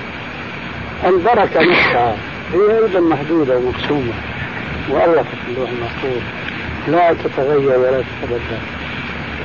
البركة 1.05 1.61
نفسها 1.61 2.17
هي 2.53 2.77
أيضا 2.77 2.99
محدودة 2.99 3.57
ومقسومة. 3.57 4.34
مؤلفة 4.89 5.23
في 5.23 5.51
اللوح 5.51 5.69
المحفوظ 5.69 6.21
لا 6.87 7.13
تتغير 7.13 7.79
ولا 7.79 8.01
تتبدل. 8.01 8.59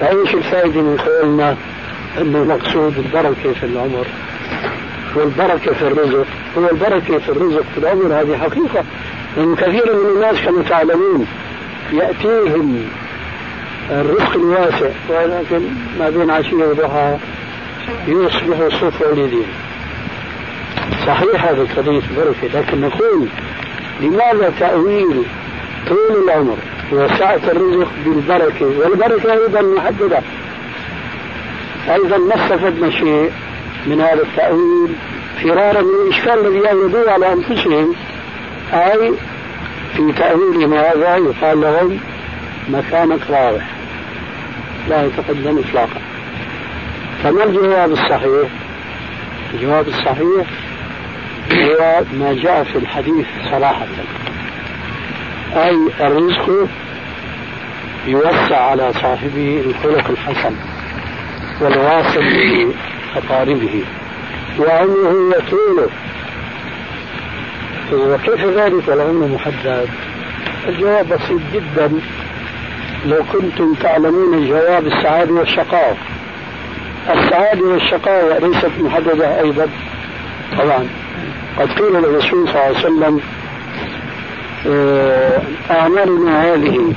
فأيش 0.01 0.35
الفائدة 0.35 0.83
من 0.83 0.97
قولنا 0.97 1.57
أنه 2.21 2.45
مقصود 2.45 2.99
البركة 2.99 3.53
في 3.53 3.67
العمر. 3.67 4.07
والبركة 5.17 5.73
في 5.73 5.83
الرزق. 5.83 6.27
هو 6.59 6.71
البركة 6.71 7.19
في 7.19 7.29
الرزق 7.29 7.65
في 7.75 7.79
العمر. 7.79 8.21
هذه 8.21 8.39
حقيقة. 8.39 8.85
لأن 9.37 9.55
كثير 9.55 9.97
من 9.97 10.17
الناس 10.17 10.41
كما 10.41 10.63
تعلمون 10.63 11.27
يأتيهم 11.93 12.85
الرزق 13.91 14.35
الواسع. 14.35 14.91
ولكن 15.09 15.63
ما 15.99 16.11
بين 16.11 16.31
عشية 16.31 16.65
وضحى 16.65 17.17
يصبح 18.09 18.81
صوف 18.81 19.03
والدين 19.03 19.47
صحيح 21.07 21.45
هذا 21.45 21.63
الحديث 21.63 22.05
بركة. 22.17 22.61
لكن 22.61 22.81
نقول 22.81 23.29
لماذا 24.01 24.53
تأويل 24.61 25.25
طول 25.89 26.25
العمر 26.25 26.57
وسعة 26.93 27.41
الرزق 27.45 27.91
بالبركة؟ 28.05 28.67
والبركة 28.67 29.33
أيضا 29.33 29.63
محددة. 29.63 30.23
أيضا 31.89 32.19
ما 32.19 32.35
استفدنا 32.35 32.91
شيء 32.91 33.31
من 33.87 34.01
هذا 34.01 34.23
التأويل. 34.23 34.95
فرارا 35.43 35.83
من 35.83 36.07
الإشكال 36.07 36.47
الذي 36.47 36.59
يوردوه 36.59 37.11
على 37.11 37.33
أنفسهم 37.33 37.95
أي 38.73 39.13
في 39.97 40.13
تأويلهم 40.13 40.75
هذا 40.75 41.17
يقال 41.17 41.61
لهم 41.61 42.01
مكانك 42.69 43.31
راوح 43.31 43.67
لا 44.89 45.07
يتقدم 45.07 45.59
إطلاقا. 45.59 46.01
فما 47.23 47.45
الجواب 47.45 47.93
الصحيح؟ 47.93 48.51
الجواب 49.55 49.89
الصحيح 49.89 50.47
هو 51.53 52.03
ما 52.13 52.33
جاء 52.43 52.65
في 52.65 52.79
الحديث 52.79 53.27
صراحة. 53.51 53.87
أي 55.57 55.77
الرزق 56.01 56.69
يوسع 58.07 58.57
على 58.57 58.93
صاحبه 58.93 59.63
الخلق 59.67 60.11
الحسن 60.11 60.55
والواصل 61.61 62.25
بأقاربه 63.15 63.85
وعمره 64.59 65.35
يطول. 65.39 65.89
وكيف 67.93 68.45
ذلك؟ 68.45 68.89
والعمر 68.89 69.27
محدد. 69.27 69.89
الجواب 70.69 71.09
بسيط 71.09 71.41
جدا. 71.55 71.93
لو 73.07 73.25
كنتم 73.33 73.75
تعلمون 73.75 74.49
جواب 74.49 74.87
السعادة 74.87 75.33
والشقاء. 75.33 75.97
السعادة 77.11 77.63
والشقاء 77.63 78.47
ليست 78.47 78.71
محددة 78.81 79.41
أيضا. 79.41 79.69
طبعا. 80.59 80.89
قد 81.61 81.69
قيل 81.73 81.93
للرسول 81.93 82.49
صلى 82.49 82.55
الله 82.55 82.61
عليه 82.61 82.79
وسلم 82.79 83.21
آه، 84.67 85.43
أعمالنا 85.71 86.55
هذه 86.55 86.93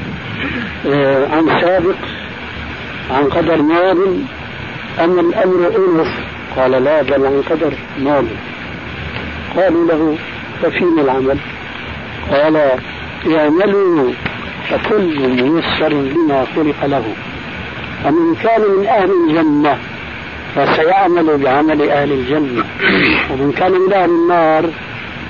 آه، 0.87 1.27
عن 1.35 1.61
سابق 1.61 1.95
عن 3.11 3.23
قدر 3.23 3.61
ماض 3.61 3.97
أم 5.03 5.19
الأمر 5.19 5.67
أنف؟ 5.67 6.07
قال 6.57 6.71
لا 6.71 7.01
بل 7.01 7.25
عن 7.25 7.43
قدر 7.49 7.73
ماضي 7.99 8.35
قالوا 9.55 9.87
له 9.87 10.17
ففيما 10.61 11.01
العمل؟ 11.01 11.37
قال 12.31 12.71
اعملوا 13.37 14.11
فكل 14.69 15.43
ميسر 15.43 15.89
لما 15.89 16.45
خلق 16.55 16.85
له. 16.85 17.05
فمن 18.03 18.35
كان 18.35 18.61
من 18.61 18.85
أهل 18.87 19.11
الجنة 19.11 19.77
فسيعمل 20.55 21.37
بعمل 21.37 21.89
أهل 21.89 22.11
الجنة. 22.11 22.63
ومن 23.31 23.51
كان 23.51 23.71
من 23.71 23.93
أهل 23.93 24.09
النار 24.09 24.69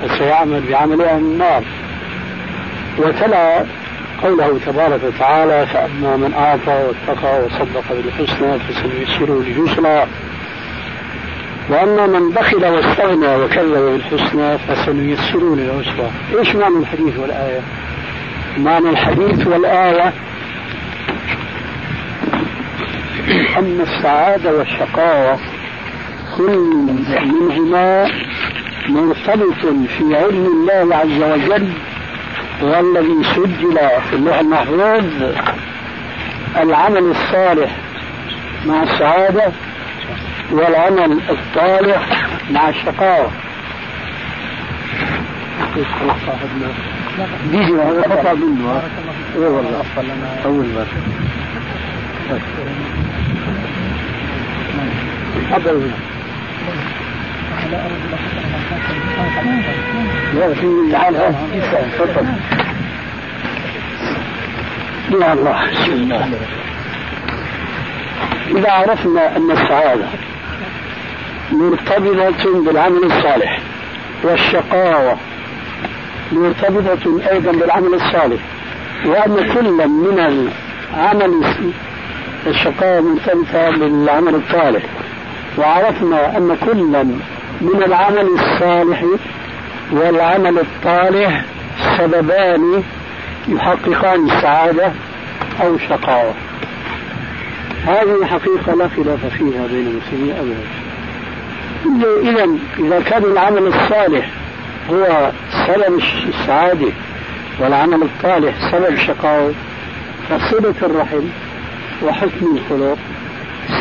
فسيعمل 0.02 0.62
بعمل 0.70 1.02
أهل 1.02 1.20
النار. 1.20 1.64
وتلا 2.98 3.66
قوله 4.24 4.60
تبارك 4.66 5.04
وتعالى 5.04 5.66
فأما 5.66 6.18
من 6.18 6.34
أعطى 6.34 6.88
واتقى 6.88 7.46
وصدق 7.46 7.84
بالحسنى 7.90 8.60
فسنيسره 8.60 9.44
لليسرى. 9.46 10.08
وأما 11.70 12.08
من 12.08 12.30
بخل 12.30 12.66
واستغنى 12.66 13.36
وكذب 13.36 13.92
بالحسنى 13.92 14.58
فسنيسره 14.58 15.56
للعسرى. 15.56 16.12
إيش 16.40 16.56
معنى 16.56 16.78
الحديث 16.78 17.20
والآية؟ 17.20 17.62
معنى 18.58 18.90
الحديث 18.90 19.48
والآية 19.48 20.14
أن 23.58 23.82
السعادة 23.82 24.54
والشقاوة 24.58 25.40
كل 26.38 26.58
منهما 27.26 28.12
مرتبط 28.90 29.54
في 29.98 30.16
علم 30.16 30.46
الله 30.46 30.96
عز 30.96 31.22
وجل 31.22 31.70
والذي 32.62 33.24
سجل 33.24 33.78
في 34.10 34.16
اللوح 34.16 34.40
المحفوظ 34.40 35.04
العمل 36.58 36.98
الصالح 37.12 37.72
مع 38.66 38.84
السعادة 38.84 39.52
والعمل 40.52 41.20
الصالح 41.30 42.10
مع 42.52 42.70
الشقاوة. 42.70 43.32
بيجي 47.52 47.74
هذا 47.74 48.02
قطع 48.02 48.34
منه 48.34 48.82
اي 49.36 49.40
والله. 49.40 49.84
اول 50.46 50.66
مرة 50.66 50.88
تفضل 55.34 55.52
تفضل 55.52 55.92
يا 60.38 60.48
الله 65.34 65.72
بسم 65.72 65.92
الله. 65.92 66.30
إذا 68.58 68.72
عرفنا 68.72 69.38
أن 69.38 69.52
السعادة 69.52 70.06
مرتبطة 71.52 72.64
بالعمل 72.66 73.04
الصالح 73.04 73.60
والشقاوة 74.24 75.18
مرتبطة 76.32 77.32
أيضا 77.32 77.52
بالعمل 77.52 77.94
الصالح 77.94 78.42
وأن 79.06 79.54
كل 79.54 79.88
من 79.88 80.20
العمل 80.20 81.44
الشقاوة 82.48 83.02
مرتبطة 83.02 83.70
بالعمل 83.70 84.36
الصالح. 84.36 84.84
وعرفنا 85.58 86.38
أن 86.38 86.58
كل 86.66 87.06
من 87.62 87.84
العمل 87.84 88.28
الصالح 88.28 89.04
والعمل 89.92 90.60
الطالح 90.60 91.46
سببان 91.98 92.84
يحققان 93.48 94.30
السعادة 94.30 94.92
أو 95.62 95.76
الشقاوة. 95.76 96.34
هذه 97.86 98.26
حقيقة 98.26 98.74
لا 98.76 98.88
خلاف 98.88 99.26
فيها 99.26 99.68
بين 99.68 99.88
المسلمين 99.88 100.36
أبدا. 100.40 100.84
إذا 102.30 102.58
إذا 102.80 103.00
كان 103.00 103.24
العمل 103.24 103.68
الصالح 103.68 104.30
هو 104.90 105.32
سبب 105.68 106.02
السعادة 106.28 106.92
والعمل 107.60 108.08
الصالح 108.18 108.72
سبب 108.72 108.94
الشقاوة 108.94 109.54
فصلة 110.30 110.76
الرحم 110.84 111.24
وحسن 112.04 112.58
الخلق 112.58 112.98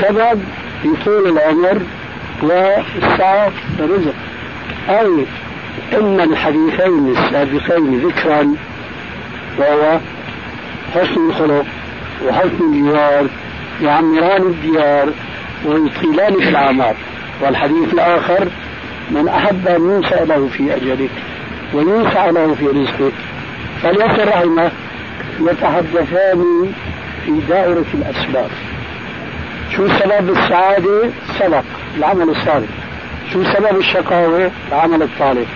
سبب 0.01 0.43
في 0.83 0.89
طول 1.05 1.29
العمر 1.39 1.83
والسعة 2.43 3.53
الرزق 3.79 4.15
أي 4.89 5.27
إن 5.93 6.21
الحديثين 6.21 7.17
السابقين 7.17 7.99
ذكرا 7.99 8.55
وهو 9.59 9.99
حسن 10.95 11.31
الخلق 11.31 11.65
وحسن 12.27 12.73
الجوار 12.73 13.27
يعمران 13.83 14.43
الديار 14.43 15.09
ويطيلان 15.67 16.35
الأعمار. 16.35 16.95
والحديث 17.41 17.95
الآخر 17.95 18.49
من 19.11 19.29
أحب 19.29 19.69
أن 19.69 19.91
ينسى 19.91 20.25
له 20.25 20.49
في 20.49 20.77
أجله 20.77 21.09
وينسى 21.75 22.31
له 22.31 22.55
في 22.55 22.67
رزقه 22.67 23.13
فليس 23.83 24.29
رحمه 24.29 24.71
يتحدثان 25.41 26.73
في 27.25 27.33
دائرة 27.49 27.85
الأسباب. 27.95 28.51
شو 29.77 29.89
سبب 29.89 30.31
السعادة؟ 30.31 31.11
سبق 31.39 31.65
العمل 31.99 32.29
الصالح. 32.29 32.69
شو 33.33 33.45
سبب 33.45 33.79
الشقاوة؟ 33.79 34.51
العمل 34.69 35.03
الصالح. 35.03 35.49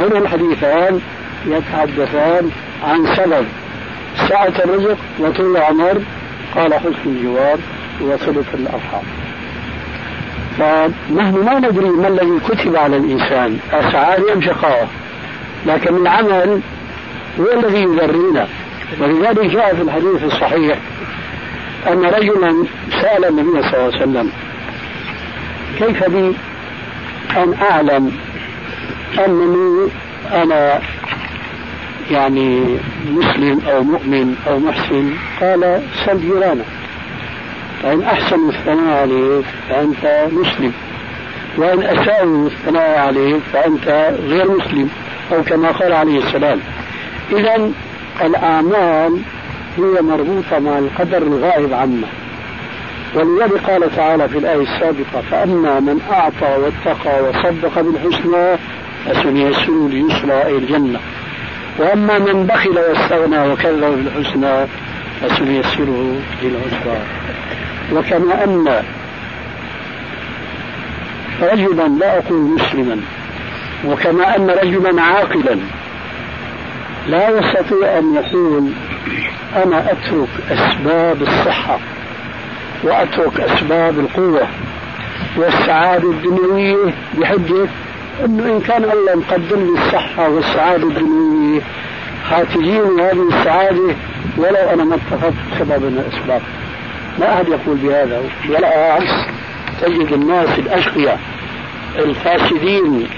هنا 0.00 0.18
الحديثان 0.18 1.00
يتحدثان 1.46 2.50
عن 2.84 3.06
سبب. 3.16 3.46
سعة 4.28 4.52
الرزق 4.64 4.96
وطول 5.18 5.56
العمر 5.56 6.02
قال 6.54 6.74
حسن 6.74 6.96
الجوار 7.06 7.58
وصلة 8.00 8.44
الأرحام. 8.54 9.02
فنحن 10.58 11.44
ما 11.44 11.58
ندري 11.58 11.88
ما 11.88 12.08
الذي 12.08 12.40
كتب 12.48 12.76
على 12.76 12.96
الإنسان. 12.96 13.58
السعادة 13.74 14.32
أم 14.32 14.42
شقاوة؟ 14.42 14.86
لكن 15.66 15.96
العمل 15.96 16.60
هو 17.40 17.52
الذي 17.52 17.82
يذرينا. 17.82 18.46
ولذلك 19.00 19.46
جاء 19.46 19.74
في 19.74 19.82
الحديث 19.82 20.24
الصحيح 20.24 20.78
أن 21.88 22.04
رجلا 22.04 22.66
سأل 23.00 23.24
النبي 23.24 23.62
صلى 23.62 23.72
الله 23.72 23.84
عليه 23.84 23.96
وسلم 23.96 24.30
كيف 25.78 26.04
بي 26.10 26.34
أن 27.36 27.54
أعلم 27.70 28.12
أنني 29.26 29.88
أنا 30.32 30.80
يعني 32.10 32.78
مسلم 33.10 33.60
أو 33.68 33.82
مؤمن 33.82 34.36
أو 34.48 34.58
محسن؟ 34.58 35.14
قال 35.40 35.82
سل 36.06 36.20
جيرانك 36.20 36.64
فإن 37.82 38.02
أحسنوا 38.02 38.50
الثناء 38.50 39.00
عليك 39.02 39.44
فأنت 39.68 40.28
مسلم 40.32 40.72
وإن 41.56 41.82
أساءوا 41.82 42.46
الثناء 42.46 42.98
عليك 42.98 43.42
فأنت 43.52 44.14
غير 44.26 44.50
مسلم 44.50 44.90
أو 45.32 45.42
كما 45.42 45.68
قال 45.68 45.92
عليه 45.92 46.18
السلام. 46.18 46.60
إذا 47.32 47.70
الأعمال 48.24 49.20
هي 49.78 50.02
مربوطة 50.02 50.58
مع 50.58 50.78
القدر 50.78 51.18
الغائب 51.18 51.72
عنا 51.72 52.06
ولذلك 53.14 53.70
قال 53.70 53.96
تعالى 53.96 54.28
في 54.28 54.38
الآية 54.38 54.62
السابقة 54.62 55.22
فأما 55.30 55.80
من 55.80 56.00
أعطى 56.12 56.56
واتقى 56.60 57.22
وصدق 57.22 57.80
بالحسنى 57.80 58.58
فسنيسره 59.06 59.88
ليسرى 59.88 60.46
أي 60.46 60.58
الجنة. 60.58 61.00
وأما 61.78 62.18
من 62.18 62.46
بخل 62.46 62.78
واستغنى 62.78 63.52
وكذب 63.52 64.04
بالحسنى 64.04 64.66
فسنيسره 65.20 66.16
للعسرى 66.42 66.98
وكما 67.92 68.44
أن 68.44 68.82
رجلا 71.42 71.88
لا 71.88 72.18
أقول 72.18 72.40
مسلما 72.40 73.00
وكما 73.86 74.36
أن 74.36 74.50
رجلا 74.50 75.02
عاقلا 75.02 75.58
لا 77.06 77.28
يستطيع 77.28 77.98
أن 77.98 78.14
يقول 78.14 78.70
أنا 79.56 79.92
أترك 79.92 80.28
أسباب 80.50 81.22
الصحة 81.22 81.78
وأترك 82.84 83.40
أسباب 83.40 83.98
القوة 83.98 84.48
والسعادة 85.36 86.10
الدنيوية 86.10 86.94
بحجة 87.18 87.68
أنه 88.24 88.56
إن 88.56 88.60
كان 88.60 88.84
الله 88.84 89.14
مقدم 89.14 89.60
لي 89.66 89.78
الصحة 89.80 90.28
والسعادة 90.28 90.88
الدنيوية 90.88 91.60
هاتجيني 92.30 93.02
هذه 93.02 93.28
السعادة 93.28 93.94
ولو 94.36 94.70
أنا 94.72 94.84
ما 94.84 94.94
اتخذت 94.94 95.34
سبب 95.58 95.82
من 95.82 96.04
الأسباب. 96.06 96.42
ما 97.20 97.34
أحد 97.34 97.48
يقول 97.48 97.76
بهذا 97.76 98.22
بالعكس 98.48 99.12
تجد 99.80 100.12
الناس 100.12 100.58
الأشقياء 100.58 101.20
الفاسدين 101.98 103.08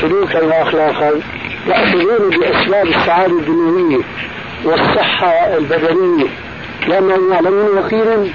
سلوكا 0.00 0.42
وأخلاقا 0.42 1.10
يأخذون 1.70 2.30
بأسباب 2.30 2.86
السعادة 2.86 3.38
الدنيوية 3.38 4.04
والصحة 4.64 5.56
البدنية. 5.56 6.26
لأنهم 6.88 7.32
يعلمون 7.32 7.78
يقينا 7.78 8.28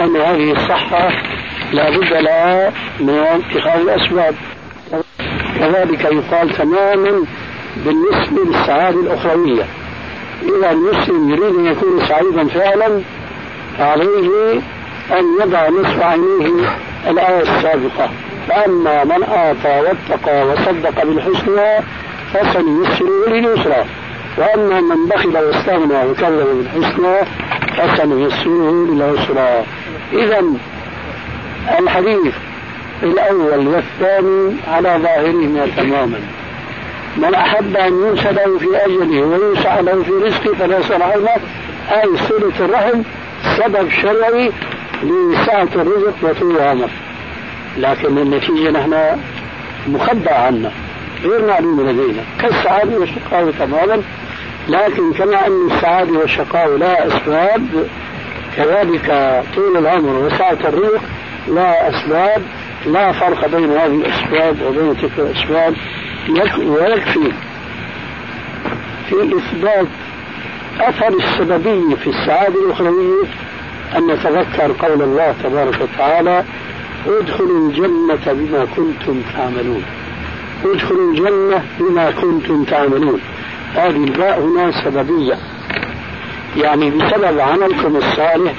أن 0.00 0.16
هذه 0.16 0.52
الصحة 0.52 1.08
لا 1.72 1.90
بد 1.90 2.12
لها 2.12 2.72
من 3.00 3.10
اتخاذ 3.10 3.80
الأسباب. 3.80 4.34
كذلك 5.58 6.04
يقال 6.04 6.50
تماما 6.50 7.24
بالنسبة 7.76 8.44
للسعادة 8.44 9.00
الأخروية. 9.00 9.64
إذا 10.42 10.70
المسلم 10.70 11.30
يريد 11.30 11.54
أن 11.54 11.66
يكون 11.66 12.00
سعيدا 12.08 12.48
فعلا 12.48 13.00
عليه 13.78 14.60
أن 15.12 15.24
يضع 15.40 15.68
نصف 15.68 16.02
عينيه 16.02 16.68
الآية 17.08 17.40
السابقة. 17.40 18.10
فأما 18.48 19.04
من 19.04 19.22
أعطى 19.22 19.80
واتقى 19.80 20.46
وصدق 20.46 21.04
بالحسنى 21.04 21.84
فسنيسره 22.32 23.28
لليسرى 23.28 23.84
وأما 24.38 24.80
من 24.80 25.08
بخل 25.08 25.38
واستغنى 25.38 26.04
وكذب 26.10 26.68
بالحسنى 26.74 27.14
فسنيسره 27.76 28.86
للعسرى 28.90 29.64
إذا 30.12 30.44
الحديث 31.78 32.34
الأول 33.02 33.68
والثاني 33.68 34.56
على 34.68 34.98
ظاهرهما 35.02 35.66
تماما. 35.76 36.20
من 37.16 37.34
أحب 37.34 37.76
أن 37.76 38.06
ينسى 38.06 38.32
له 38.32 38.58
في 38.58 38.84
أجله 38.84 39.26
ويوسع 39.26 39.80
له 39.80 40.02
في 40.02 40.10
رزقه 40.10 40.54
فلا 40.54 40.82
صلاح 40.82 41.14
أي 41.90 42.16
صلة 42.28 42.52
الرحم 42.60 43.02
سبب 43.56 43.90
شرعي 44.02 44.52
لسعة 45.02 45.68
الرزق 45.74 46.14
وطول 46.22 46.56
العمر. 46.56 46.88
لكن 47.78 48.18
النتيجة 48.18 48.70
نحن 48.70 49.18
مخبأ 49.88 50.34
عنا 50.34 50.70
غير 51.24 51.46
معلومة 51.46 51.92
لدينا 51.92 52.22
كالسعادة 52.40 52.98
والشقاوة 52.98 53.52
تماما 53.58 54.02
لكن 54.68 55.12
كما 55.12 55.46
أن 55.46 55.66
السعادة 55.70 56.18
والشقاوة 56.18 56.76
لا 56.78 57.06
أسباب 57.06 57.86
كذلك 58.56 59.06
طول 59.54 59.76
العمر 59.76 60.24
وسعة 60.24 60.58
الرزق 60.64 61.02
لا 61.48 61.88
أسباب 61.88 62.42
لا 62.86 63.12
فرق 63.12 63.48
بين 63.48 63.70
هذه 63.70 63.86
الأسباب 63.86 64.56
وبين 64.66 64.96
تلك 64.96 65.18
الأسباب. 65.18 65.74
ويكفي 66.66 67.32
في 69.08 69.36
إثبات 69.36 69.86
أثر 70.80 71.08
السببية 71.08 71.94
في 71.96 72.06
السعادة 72.10 72.54
الأخروية 72.66 73.24
أن 73.96 74.06
نتذكر 74.06 74.72
قول 74.86 75.02
الله 75.02 75.34
تبارك 75.42 75.80
وتعالى 75.80 76.44
ادخلوا 77.06 77.68
الجنة 77.68 78.32
بما 78.32 78.66
كنتم 78.76 79.22
تعملون. 79.36 79.82
ادخلوا 80.64 81.12
الجنة 81.12 81.64
بما 81.80 82.10
كنتم 82.10 82.64
تعملون. 82.64 83.20
هذه 83.74 84.04
الباء 84.04 84.40
هنا 84.40 84.84
سببية. 84.84 85.34
يعني 86.56 86.90
بسبب 86.90 87.40
عملكم 87.40 87.96
الصالح 87.96 88.54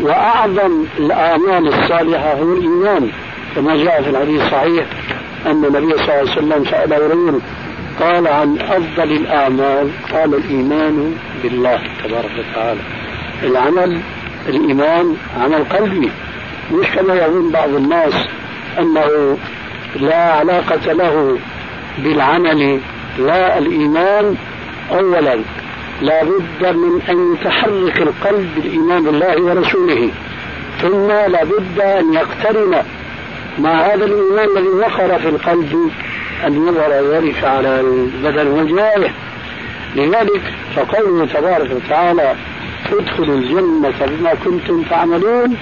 وأعظم 0.00 0.84
الأعمال 0.98 1.68
الصالحة 1.68 2.32
هو 2.32 2.52
الإيمان. 2.52 3.10
كما 3.56 3.76
جاء 3.76 4.02
في 4.02 4.10
الحديث 4.10 4.42
الصحيح 4.42 4.86
أن 5.46 5.64
النبي 5.64 5.92
صلى 5.92 6.04
الله 6.04 6.12
عليه 6.12 6.30
وسلم 6.32 6.64
سأل 6.64 6.92
رجل 6.92 7.40
قال 8.00 8.28
عن 8.28 8.58
أفضل 8.58 9.12
الأعمال 9.12 9.90
قال 10.12 10.34
الإيمان 10.34 11.14
بالله 11.42 11.80
تبارك 12.04 12.30
وتعالى. 12.38 12.80
العمل 13.42 14.00
الإيمان 14.48 15.16
عمل 15.40 15.64
قلبي. 15.64 16.10
مش 16.72 16.86
كما 16.86 17.14
يظن 17.14 17.50
بعض 17.50 17.68
الناس 17.68 18.14
أنه 18.78 19.36
لا 19.96 20.32
علاقة 20.32 20.92
له 20.92 21.38
بالعمل 21.98 22.80
لا 23.18 23.58
الإيمان 23.58 24.36
أولا. 24.92 25.38
لا 26.02 26.24
بد 26.24 26.76
من 26.76 27.02
أن 27.08 27.34
يتحرك 27.34 28.02
القلب 28.02 28.48
بالإيمان 28.56 29.04
بالله 29.04 29.42
ورسوله. 29.42 30.10
ثم 30.82 31.08
لا 31.08 31.44
بد 31.44 31.80
أن 31.80 32.14
يقترن 32.14 32.82
مع 33.58 33.70
هذا 33.70 34.04
الإيمان 34.04 34.48
الذي 34.56 34.68
وقر 34.68 35.18
في 35.18 35.28
القلب 35.28 35.90
أن 36.46 36.68
يظهر 36.68 37.14
ذلك 37.14 37.44
على 37.44 37.80
البدن 37.80 38.46
والجوارح. 38.46 39.12
لذلك 39.96 40.42
فقوله 40.76 41.26
تبارك 41.26 41.70
وتعالى 41.70 42.34
ادخلوا 42.92 43.36
الجنة 43.36 44.06
بما 44.06 44.34
كنتم 44.44 44.82
تعملون 44.82 45.56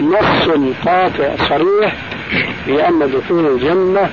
نص 0.00 0.48
قاطع 0.86 1.36
صريح. 1.48 1.96
بأن 2.66 3.10
دخول 3.12 3.46
الجنة 3.46 4.10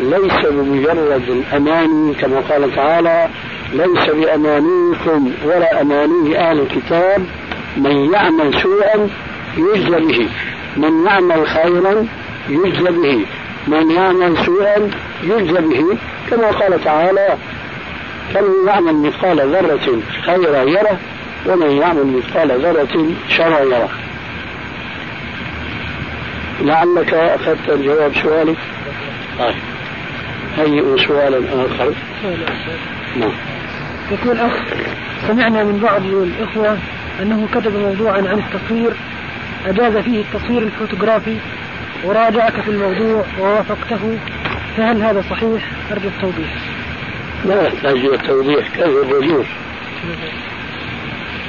ليس 0.00 0.46
بمجرد 0.46 1.28
الأماني 1.28 2.14
كما 2.14 2.40
قال 2.40 2.74
تعالى 2.74 3.28
ليس 3.72 4.10
بأمانيكم 4.10 5.32
ولا 5.44 5.80
أماني 5.82 6.38
أهل 6.38 6.60
الكتاب 6.60 7.26
من 7.76 8.12
يعمل 8.12 8.60
سوءا 8.62 9.08
يجزى 9.56 10.00
به. 10.00 10.28
من 10.76 11.06
يعمل 11.06 11.46
خيرا 11.46 12.06
يجزى 12.48 12.90
به. 12.90 13.24
من 13.68 13.90
يعمل 13.90 14.36
سوءا 14.46 14.90
يجزى 15.22 15.60
به. 15.60 15.98
كما 16.30 16.50
قال 16.50 16.84
تعالى 16.84 17.36
فمن 18.34 18.66
يعمل 18.66 18.94
مثقال 18.94 19.40
ذرة 19.40 20.00
خيرا 20.26 20.62
يره 20.62 20.98
ومن 21.46 21.70
يعمل 21.70 22.06
مثقال 22.06 22.60
ذرة 22.60 23.06
شرا 23.28 23.60
يره. 23.60 23.88
لعلك 26.60 27.14
أخذت 27.14 27.68
الجواب 27.68 28.14
سؤالك 28.22 28.56
طيب 29.38 29.54
هيئوا 30.56 30.96
سؤالا 30.96 31.38
آخر 31.38 31.92
نعم 33.16 33.32
يقول 34.10 34.38
أخ 34.38 34.52
سمعنا 35.28 35.64
من 35.64 35.78
بعض 35.78 36.02
الإخوة 36.04 36.78
أنه 37.22 37.48
كتب 37.54 37.76
موضوعا 37.76 38.18
عن 38.18 38.42
التصوير 38.46 38.92
أجاز 39.66 39.96
فيه 39.96 40.20
التصوير 40.20 40.62
الفوتوغرافي 40.62 41.36
وراجعك 42.04 42.60
في 42.60 42.70
الموضوع 42.70 43.24
ووافقته 43.40 44.18
فهل 44.76 45.02
هذا 45.02 45.24
صحيح؟ 45.30 45.62
أرجو 45.92 46.08
التوضيح. 46.08 46.54
لا 47.44 47.66
يحتاج 47.66 47.96
إلى 47.96 48.14
التوضيح 48.14 48.76
يجوز؟ 48.76 49.46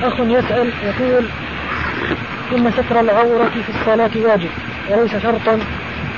أخ 0.03 0.19
يسأل 0.19 0.69
يقول 0.83 1.25
إن 2.55 2.71
ستر 2.71 2.99
العورة 2.99 3.49
في 3.65 3.69
الصلاة 3.79 4.11
واجب 4.15 4.49
وليس 4.89 5.11
شرطا 5.23 5.59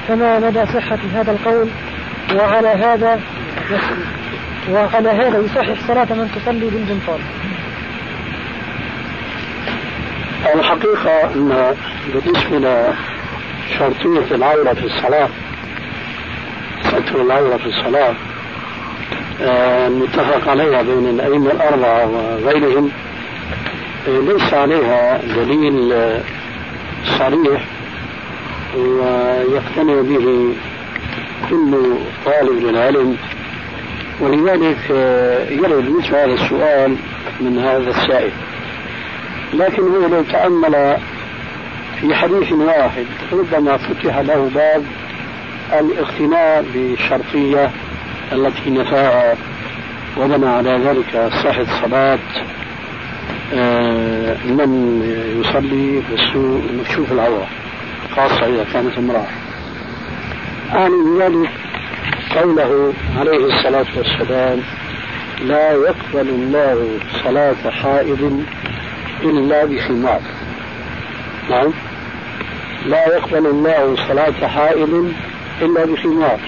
فما 0.07 0.39
مدى 0.39 0.65
صحة 0.65 0.99
هذا 1.13 1.31
القول 1.31 1.69
وعلى 2.35 2.67
هذا 2.67 3.19
وعلى 4.71 5.09
هذا 5.09 5.37
يصحح 5.39 5.87
صلاة 5.87 6.13
من 6.13 6.31
تصلي 6.35 6.69
بالبنطال 6.69 7.19
الحقيقة 10.55 11.33
أن 11.35 11.75
بالنسبة 12.13 12.57
لشرطية 13.69 14.35
العورة 14.35 14.73
في 14.73 14.85
الصلاة 14.85 15.29
ستر 16.83 17.21
العورة 17.21 17.57
في 17.57 17.65
الصلاة 17.65 18.13
آه، 19.41 19.89
متفق 19.89 20.49
عليها 20.49 20.81
بين 20.81 21.09
الأئمة 21.09 21.51
الأربعة 21.51 22.07
وغيرهم 22.07 22.91
آه، 24.07 24.19
ليس 24.19 24.53
عليها 24.53 25.17
دليل 25.17 25.93
آه، 25.93 26.21
صريح. 27.19 27.61
ويقتنع 28.77 30.01
به 30.01 30.55
كل 31.49 31.95
طالب 32.25 32.63
للعلم 32.63 33.17
ولذلك 34.19 34.89
يرد 35.51 35.89
مثل 35.89 36.15
هذا 36.15 36.33
السؤال 36.33 36.95
من 37.41 37.59
هذا 37.59 37.89
السائل. 37.89 38.31
لكن 39.53 39.83
هو 39.83 40.07
لو 40.07 40.23
تأمل 40.23 40.97
في 42.01 42.15
حديث 42.15 42.51
واحد 42.51 43.05
ربما 43.31 43.77
فتح 43.77 44.17
له 44.17 44.49
باب 44.55 44.83
الاقتناء 45.79 46.65
بالشرطية 46.73 47.71
التي 48.31 48.69
نفاها 48.69 49.35
وبنى 50.17 50.49
على 50.49 50.69
ذلك 50.69 51.31
صحة 51.43 51.65
صلاة 51.81 52.19
آه، 53.53 54.37
من 54.45 55.01
يصلي 55.39 56.01
بالسوء 56.09 56.61
مكشوف 56.79 57.11
العورة 57.11 57.47
خاصة 58.15 58.45
إذا 58.45 58.65
كانت 58.73 58.97
امرأة. 58.97 59.27
أعني 60.73 60.95
بذلك 61.03 61.49
قوله 62.35 62.93
عليه 63.17 63.45
الصلاة 63.45 63.85
والسلام 63.97 64.61
لا 65.41 65.71
يقبل 65.71 66.29
الله 66.29 66.99
صلاة 67.23 67.71
حائض 67.71 68.45
إلا 69.23 69.65
بخمار 69.65 70.21
نعم. 71.49 71.73
لا 72.85 73.07
يقبل 73.07 73.45
الله 73.45 73.95
صلاة 74.07 74.47
حائض 74.47 75.13
إلا 75.61 75.85
بخمار 75.85 76.39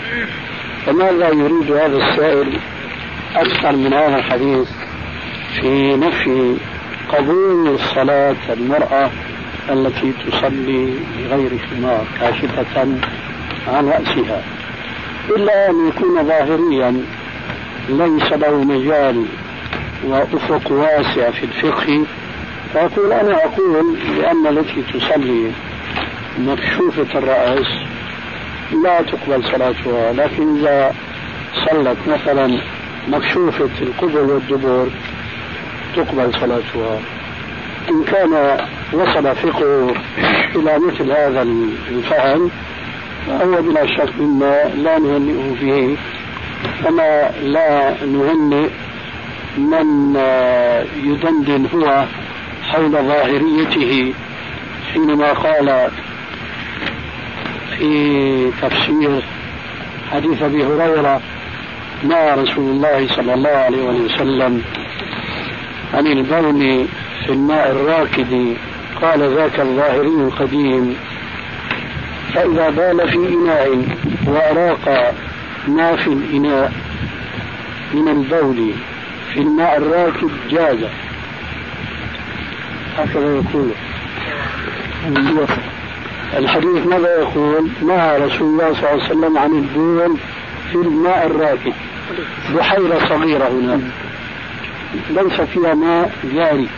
فماذا 0.86 1.28
يريد 1.28 1.72
هذا 1.72 1.98
السائل 1.98 2.60
أكثر 3.36 3.72
من 3.72 3.94
هذا 3.94 4.16
الحديث 4.16 4.68
في 5.62 5.96
نفي 5.96 6.58
قبول 7.10 7.80
صلاة 7.80 8.36
المرأة 8.50 9.10
التي 9.70 10.12
تصلي 10.12 10.94
بغير 11.18 11.52
خمار 11.70 12.06
كاشفة 12.20 12.88
عن 13.68 13.88
رأسها 13.88 14.44
إلا 15.30 15.70
أن 15.70 15.88
يكون 15.88 16.28
ظاهريا 16.28 17.04
ليس 17.90 18.32
له 18.32 18.64
مجال 18.64 19.26
وأفق 20.04 20.72
واسع 20.72 21.32
في 21.32 21.44
الفقه. 21.44 22.06
فأقول 22.74 23.14
أنا 23.14 23.46
أقول 23.46 23.98
لأن 24.18 24.48
التي 24.48 24.82
تصلي 24.94 25.52
مكشوفة 26.40 27.20
الرأس 27.20 27.68
لا 28.84 29.02
تقبل 29.02 29.44
صلاتها 29.44 30.14
لكن 30.14 30.58
إذا 30.58 30.94
صلت 31.70 31.98
مثلا 32.08 32.58
مكشوفة 33.08 33.70
القبل 33.82 34.20
والدبر 34.20 34.88
تقبل 35.96 36.34
صلاتها. 36.34 37.00
إن 37.90 38.04
كان 38.04 38.58
وصل 38.94 39.36
فقه 39.36 39.94
إلى 40.56 40.80
مثل 40.80 41.12
هذا 41.12 41.42
الفهم 41.42 42.52
فهو 43.28 43.62
بلا 43.62 43.88
شك 43.88 44.10
مما 44.20 44.64
لا 44.76 45.00
نهنئه 45.00 45.56
به 45.62 45.98
كما 46.84 47.32
لا 47.44 47.94
نهنئ 48.06 48.70
من 49.58 50.16
يدندن 51.04 51.68
هو 51.74 52.06
حول 52.72 52.92
ظاهريته 52.92 54.14
حينما 54.94 55.34
قال 55.34 55.90
في 57.78 58.52
تفسير 58.62 59.24
حديث 60.12 60.42
أبي 60.42 60.64
هريرة 60.66 61.22
نهى 62.04 62.32
رسول 62.32 62.70
الله 62.70 63.08
صلى 63.08 63.34
الله 63.34 63.50
عليه 63.50 63.84
وسلم 63.84 64.62
عن 65.94 66.08
البول 66.08 66.88
في 67.26 67.30
الماء 67.30 67.72
الراكد 67.72 68.56
قال 69.02 69.36
ذاك 69.36 69.60
الظاهري 69.60 70.08
القديم 70.08 70.96
فإذا 72.34 72.70
بال 72.70 73.08
في 73.10 73.18
إناء 73.18 73.86
وأراق 74.28 75.16
ما 75.68 75.96
في 75.96 76.08
الإناء 76.08 76.72
من 77.94 78.08
البول 78.08 78.74
في 79.34 79.40
الماء 79.40 79.78
الراكد 79.78 80.30
جاز. 80.50 80.78
هكذا 82.98 83.36
يقول. 83.36 83.70
الحديث 86.38 86.88
ماذا 86.88 87.20
يقول؟ 87.20 87.70
نهى 87.88 88.18
رسول 88.18 88.48
الله 88.48 88.74
صلى 88.74 88.92
الله 88.92 89.04
عليه 89.04 89.04
وسلم 89.04 89.38
عن 89.38 89.52
البول 89.52 90.18
في 90.72 90.76
الماء 90.76 91.26
الراكد. 91.26 91.74
بحيرة 92.56 93.00
صغيرة 93.10 93.48
هناك 93.48 93.82
ليس 95.10 95.42
فيها 95.42 95.74
ماء 95.74 96.12
جاري. 96.34 96.70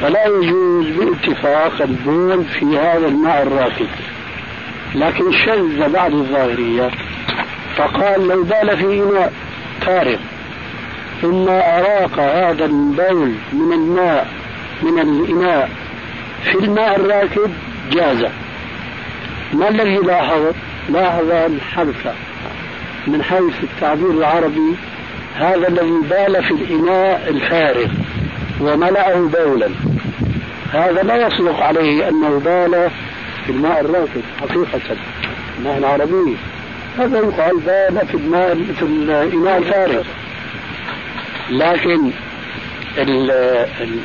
فلا 0.00 0.26
يجوز 0.26 0.86
باتفاق 0.86 1.82
البول 1.82 2.44
في 2.44 2.78
هذا 2.78 3.08
الماء 3.08 3.42
الراكد. 3.42 3.88
لكن 4.94 5.32
شذ 5.32 5.92
بعض 5.92 6.14
الظاهرية 6.14 6.90
فقال 7.76 8.28
لو 8.28 8.42
بال 8.42 8.76
في 8.76 9.02
إناء 9.02 9.32
فارغ 9.80 10.18
ثم 11.22 11.48
أراق 11.48 12.18
هذا 12.18 12.64
البول 12.64 13.34
من 13.52 13.72
الماء 13.72 14.28
من 14.82 14.98
الإناء 14.98 15.70
في 16.44 16.58
الماء 16.58 16.96
الراكد 16.96 17.50
جاز. 17.92 18.26
ما 19.52 19.68
الذي 19.68 19.96
لاحظ؟ 19.96 20.52
لاحظ 20.88 21.30
الحرف 21.30 22.08
من 23.06 23.22
حيث 23.22 23.62
التعبير 23.62 24.10
العربي 24.10 24.76
هذا 25.34 25.68
الذي 25.68 26.00
بال 26.10 26.44
في 26.44 26.50
الإناء 26.50 27.28
الفارغ. 27.28 27.88
وملأه 28.60 29.20
بولا 29.20 29.68
هذا 30.72 31.02
لا 31.02 31.26
يصدق 31.26 31.60
عليه 31.60 32.08
أنه 32.08 32.38
بال 32.38 32.90
في 33.46 33.52
الماء 33.52 33.80
الراكد 33.80 34.22
حقيقة 34.40 34.96
الماء 35.58 35.78
العربي. 35.78 36.36
هذا 36.98 37.18
يقال 37.18 37.56
بال 37.56 38.06
في 38.06 38.14
الماء 38.14 38.54
في 38.78 38.82
الإناء 38.82 39.58
الفارغ. 39.58 40.02
لكن 41.50 42.10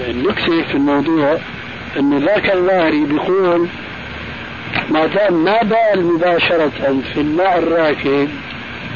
النكتة 0.10 0.64
في 0.64 0.74
الموضوع 0.76 1.38
أن 2.00 2.18
ذاك 2.18 2.50
الظاهري 2.54 3.06
بيقول 3.06 3.68
ما 4.90 5.06
دام 5.06 5.44
ما 5.44 5.60
بال 5.62 6.06
مباشرة 6.06 7.02
في 7.14 7.22
الماء 7.22 7.58
الراكد 7.60 8.30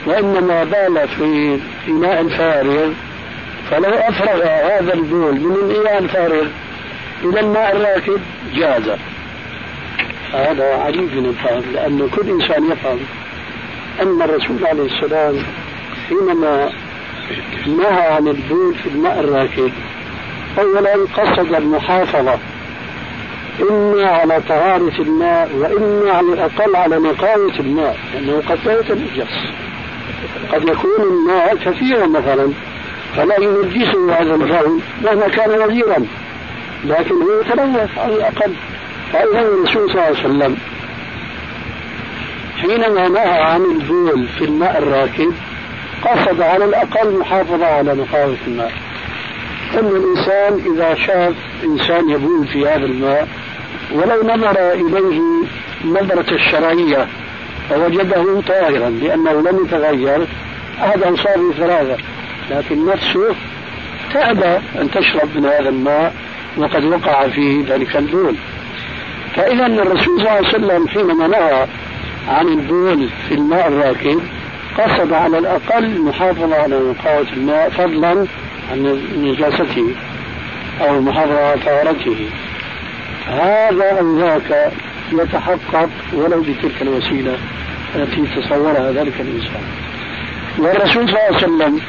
وإنما 0.05 0.63
بال 0.63 1.07
في 1.07 1.59
إناء 1.87 2.27
فارغ 2.27 2.91
فلو 3.69 3.89
أفرغ 3.89 4.43
هذا 4.43 4.93
البول 4.93 5.39
من 5.39 5.55
الإناء 5.55 5.97
الفارغ 5.97 6.47
إلى 7.23 7.39
الماء 7.39 7.75
الراكد 7.75 8.21
جاز 8.53 8.91
هذا 10.33 10.75
عجيب 10.75 11.13
من 11.15 11.25
الفهم 11.25 11.73
لأن 11.73 12.09
كل 12.15 12.29
إنسان 12.29 12.71
يفهم 12.71 12.99
أن 14.01 14.21
الرسول 14.21 14.65
عليه 14.65 14.83
السلام 14.83 15.35
حينما 16.09 16.71
نهى 17.67 18.07
عن 18.07 18.27
البول 18.27 18.75
في 18.75 18.89
الماء 18.89 19.19
الراكد 19.19 19.71
أولا 20.59 20.93
قصد 21.17 21.53
المحافظة 21.53 22.39
إما 23.69 24.05
على 24.05 24.41
طهارة 24.49 25.01
الماء 25.01 25.49
وإما 25.55 26.11
على 26.11 26.33
الأقل 26.33 26.75
على 26.75 26.95
نقاوة 26.99 27.59
الماء 27.59 27.97
لأنه 28.13 28.41
قد 28.49 28.59
لا 28.65 28.79
يتنجس. 28.79 29.33
قد 30.53 30.61
يكون 30.69 31.01
الماء 31.01 31.55
كثيرا 31.55 32.07
مثلا 32.07 32.53
فلا 33.15 33.35
ينجسه 33.39 34.13
هذا 34.19 34.35
الفهم 34.35 34.81
مهما 35.03 35.27
كان 35.27 35.49
وزيرا 35.61 36.05
لكن 36.85 37.15
هو 37.15 37.41
يتلوث 37.41 37.97
على 37.97 38.15
الأقل. 38.15 38.53
فإذا 39.13 39.39
الرسول 39.39 39.89
صلى 39.89 39.93
الله 39.93 40.01
عليه 40.01 40.19
وسلم 40.19 40.57
حينما 42.61 43.07
نهى 43.07 43.41
عن 43.41 43.61
البول 43.61 44.27
في 44.27 44.45
الماء 44.45 44.77
الراكد 44.77 45.33
قصد 46.01 46.41
على 46.41 46.65
الأقل 46.65 47.19
محافظة 47.19 47.65
على 47.65 47.93
نقاوة 47.93 48.37
الماء. 48.47 48.71
أن 49.73 49.87
الإنسان 49.87 50.73
إذا 50.73 50.95
شاف 50.95 51.35
إنسان 51.63 52.09
يبول 52.09 52.47
في 52.47 52.67
هذا 52.67 52.85
الماء 52.85 53.27
ولو 53.91 54.23
نظر 54.23 54.73
إليه 54.73 55.21
نظرة 55.85 56.33
الشرعية 56.33 57.07
فوجده 57.69 58.41
طاهرا 58.41 58.89
لأنه 58.89 59.31
لم 59.31 59.65
يتغير 59.65 60.27
أحد 60.83 61.03
أنصاره 61.03 61.53
ثلاثة 61.57 61.97
لكن 62.51 62.85
نفسه 62.85 63.35
تأبى 64.13 64.59
أن 64.81 64.91
تشرب 64.91 65.29
من 65.35 65.45
هذا 65.45 65.69
الماء 65.69 66.13
وقد 66.57 66.83
وقع 66.83 67.27
فيه 67.27 67.65
ذلك 67.67 67.95
البول 67.97 68.35
فإذا 69.35 69.65
الرسول 69.65 70.05
صلى 70.05 70.15
الله 70.17 70.31
عليه 70.31 70.47
وسلم 70.47 70.87
حينما 70.87 71.27
نهى 71.27 71.67
عن 72.27 72.47
البول 72.47 73.09
في 73.27 73.33
الماء 73.33 73.67
الراكد 73.67 74.19
قصد 74.77 75.13
على 75.13 75.37
الأقل 75.37 76.01
محافظة 76.01 76.55
على 76.55 76.79
نقاوة 76.79 77.27
الماء 77.33 77.69
فضلا 77.69 78.25
عن 78.71 79.01
نجاسته 79.17 79.95
أو 80.81 80.95
المحافظة 80.97 81.39
على 81.39 81.59
طهارته. 81.65 82.29
هذا 83.27 83.99
أو 83.99 84.19
ذاك 84.19 84.71
يتحقق 85.11 85.89
ولو 86.13 86.41
بتلك 86.41 86.81
الوسيلة 86.81 87.37
التي 87.95 88.25
تصورها 88.41 88.91
ذلك 88.91 89.13
الإنسان. 89.21 89.61
والرسول 90.59 91.09
صلى 91.09 91.17
الله 91.17 91.19
عليه 91.19 91.37
وسلم 91.37 91.81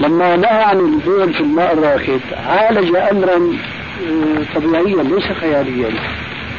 لما 0.00 0.36
نهى 0.36 0.62
عن 0.62 0.78
البول 0.78 1.34
في 1.34 1.40
الماء 1.40 1.72
الراكد 1.72 2.20
عالج 2.46 2.96
أمرا 2.96 3.36
آه، 3.36 4.54
طبيعيا 4.54 5.02
ليس 5.02 5.24
خياليا. 5.40 5.90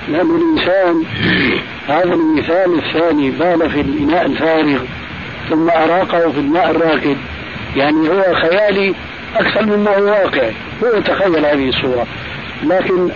لأن 0.08 0.30
الإنسان 0.36 1.04
هذا 1.96 2.14
المثال 2.14 2.80
الثاني 2.80 3.32
بال 3.32 3.70
في 3.70 3.82
الإناء 3.82 4.26
الفارغ 4.26 4.80
ثم 5.50 5.70
أراقه 5.70 6.32
في 6.32 6.40
الماء 6.40 6.72
الراكد. 6.72 7.18
يعني 7.76 8.10
هو 8.10 8.34
خيالي 8.34 8.96
أكثر 9.36 9.66
مما 9.66 9.98
هو 9.98 10.04
واقعي 10.04 10.54
هو 10.84 11.02
تخيل 11.02 11.46
هذه 11.46 11.70
الصورة. 11.70 12.08
لكن 12.64 13.10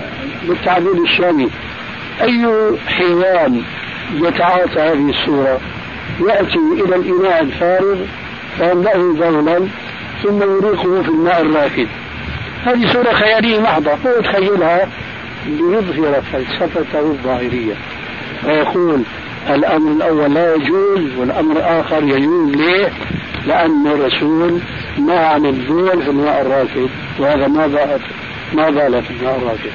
بالتعبير 0.48 1.04
الشامي 1.04 1.50
أي 2.22 2.48
حيوان 2.88 3.62
يتعاطى 4.14 4.80
هذه 4.80 5.10
الصورة؟ 5.10 5.60
يأتي 6.20 6.60
إلى 6.86 6.96
الإناء 6.96 7.42
الفارغ 7.42 7.98
فيملأه 8.58 8.98
بولا 8.98 9.68
ثم 10.24 10.41
يريقه 10.41 11.01
في 11.01 11.09
الماء 11.09 11.41
الراكد. 11.41 11.88
هذه 12.66 12.93
صورة 12.93 13.13
خيالية 13.13 13.59
محضة 13.59 13.91
هو 13.91 14.20
يتخيلها 14.20 14.89
ليظهر 15.47 16.22
فلسفته 16.22 16.99
الظاهرية. 16.99 17.74
ويقول 18.45 19.01
الأمر 19.49 19.91
الأول 19.91 20.34
لا 20.34 20.55
يجوز 20.55 21.16
والأمر 21.18 21.51
الآخر 21.51 22.03
يجوز 22.03 22.55
ليه؟ 22.55 22.89
لأن 23.47 23.88
الرسول 23.88 24.59
ما 24.97 25.20
عن 25.20 25.45
البول 25.45 26.03
في 26.03 26.09
الماء 26.09 26.41
الراكد. 26.41 26.89
وهذا 27.20 27.47
ما 27.47 27.68
بال 27.68 27.99
ما 28.53 28.70
بال 28.70 29.03
في 29.03 29.11
الماء 29.11 29.38
الراكد. 29.38 29.72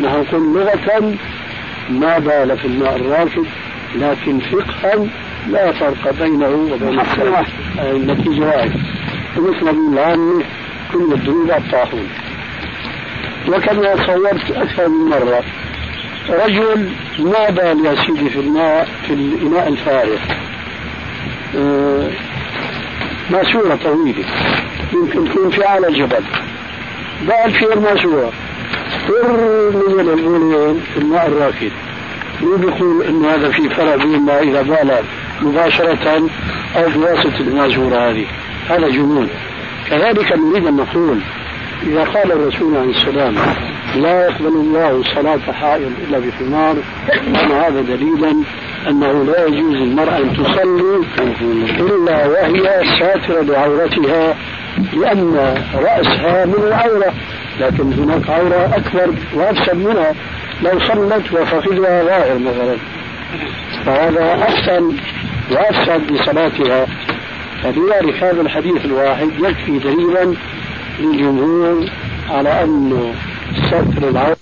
نحن 0.00 0.24
نقول 0.36 0.54
لغة 0.54 1.14
ما 1.90 2.18
بال 2.18 2.58
في 2.58 2.64
الماء 2.64 2.96
الراكد 2.96 3.46
لكن 3.94 4.38
فقها 4.38 5.06
لا 5.48 5.72
فرق 5.72 6.14
بينه 6.22 6.48
وبين 6.72 7.00
النتيجة 7.78 8.40
واحد. 8.40 8.72
ومثل 9.38 9.68
العامة 9.92 10.44
كل 10.92 11.12
الدروب 11.12 11.50
الطاحون 11.50 12.08
وكما 13.48 14.06
صورت 14.06 14.50
أكثر 14.50 14.88
من 14.88 15.10
مرة 15.10 15.42
رجل 16.30 16.88
ما 17.18 17.50
بال 17.50 17.84
يا 17.86 17.94
سيدي 18.06 18.30
في 18.30 18.40
الماء 18.40 18.88
في 19.06 19.14
الإناء 19.14 19.68
الفارغ. 19.68 20.18
آه، 21.56 22.08
ماسورة 23.30 23.74
طويلة 23.84 24.24
يمكن 24.92 25.24
تكون 25.30 25.50
في 25.50 25.66
أعلى 25.66 25.92
جبل 25.92 26.24
بال 27.22 27.50
في 27.50 27.72
الماسورة 27.72 28.32
فر 29.08 29.36
نزل 29.70 30.10
البولين 30.10 30.80
في 30.94 30.96
الماء 31.00 31.26
الراكد. 31.26 31.72
مو 32.42 32.56
بيقول 32.56 33.02
انه 33.02 33.34
هذا 33.34 33.50
في 33.50 33.68
فرق 33.68 33.96
بين 33.96 34.20
ما 34.20 34.40
إذا 34.40 34.62
بال 34.62 35.04
مباشرة 35.42 36.28
أو 36.76 36.90
بواسطة 36.90 37.40
الماسورة 37.40 38.10
هذه. 38.10 38.26
هذا 38.68 38.88
جنون. 38.88 39.28
كذلك 39.90 40.32
نريد 40.32 40.66
أن 40.66 40.76
نقول 40.76 41.18
إذا 41.82 42.04
قال 42.04 42.32
الرسول 42.32 42.76
عليه 42.76 42.90
السلام 42.90 43.34
لا 43.96 44.24
يقبل 44.24 44.46
الله 44.46 45.02
صلاة 45.14 45.52
حائض 45.52 45.92
إلا 46.08 46.18
بخمار 46.18 46.76
كان 47.08 47.52
هذا 47.52 47.80
دليلا 47.80 48.34
أنه 48.88 49.24
لا 49.24 49.46
يجوز 49.46 49.74
للمرأة 49.74 50.18
أن 50.18 50.32
تصلي 50.36 51.04
إلا 51.80 52.26
وهي 52.26 52.82
ساترة 52.98 53.42
لعورتها 53.42 54.36
لأن 54.92 55.34
رأسها 55.74 56.44
من 56.46 56.54
العورة 56.66 57.12
لكن 57.60 57.92
هناك 57.92 58.30
عورة 58.30 58.76
أكبر 58.76 59.14
وأفسد 59.34 59.76
منها 59.76 60.12
لو 60.62 60.78
صلت 60.78 61.32
وفخذها 61.32 62.02
ظاهر 62.02 62.38
مثلا. 62.38 62.76
فهذا 63.86 64.42
أحسن 64.42 64.92
وأفسد 65.50 66.10
لصلاتها. 66.10 66.86
فلذلك 67.62 68.22
هذا 68.22 68.40
الحديث 68.40 68.84
الواحد 68.84 69.28
يكفي 69.38 69.78
دليلا 69.78 70.34
للجمهور 71.00 71.86
على 72.30 72.64
أنه 72.64 73.14
ستر 73.68 74.08
العورة 74.08 74.36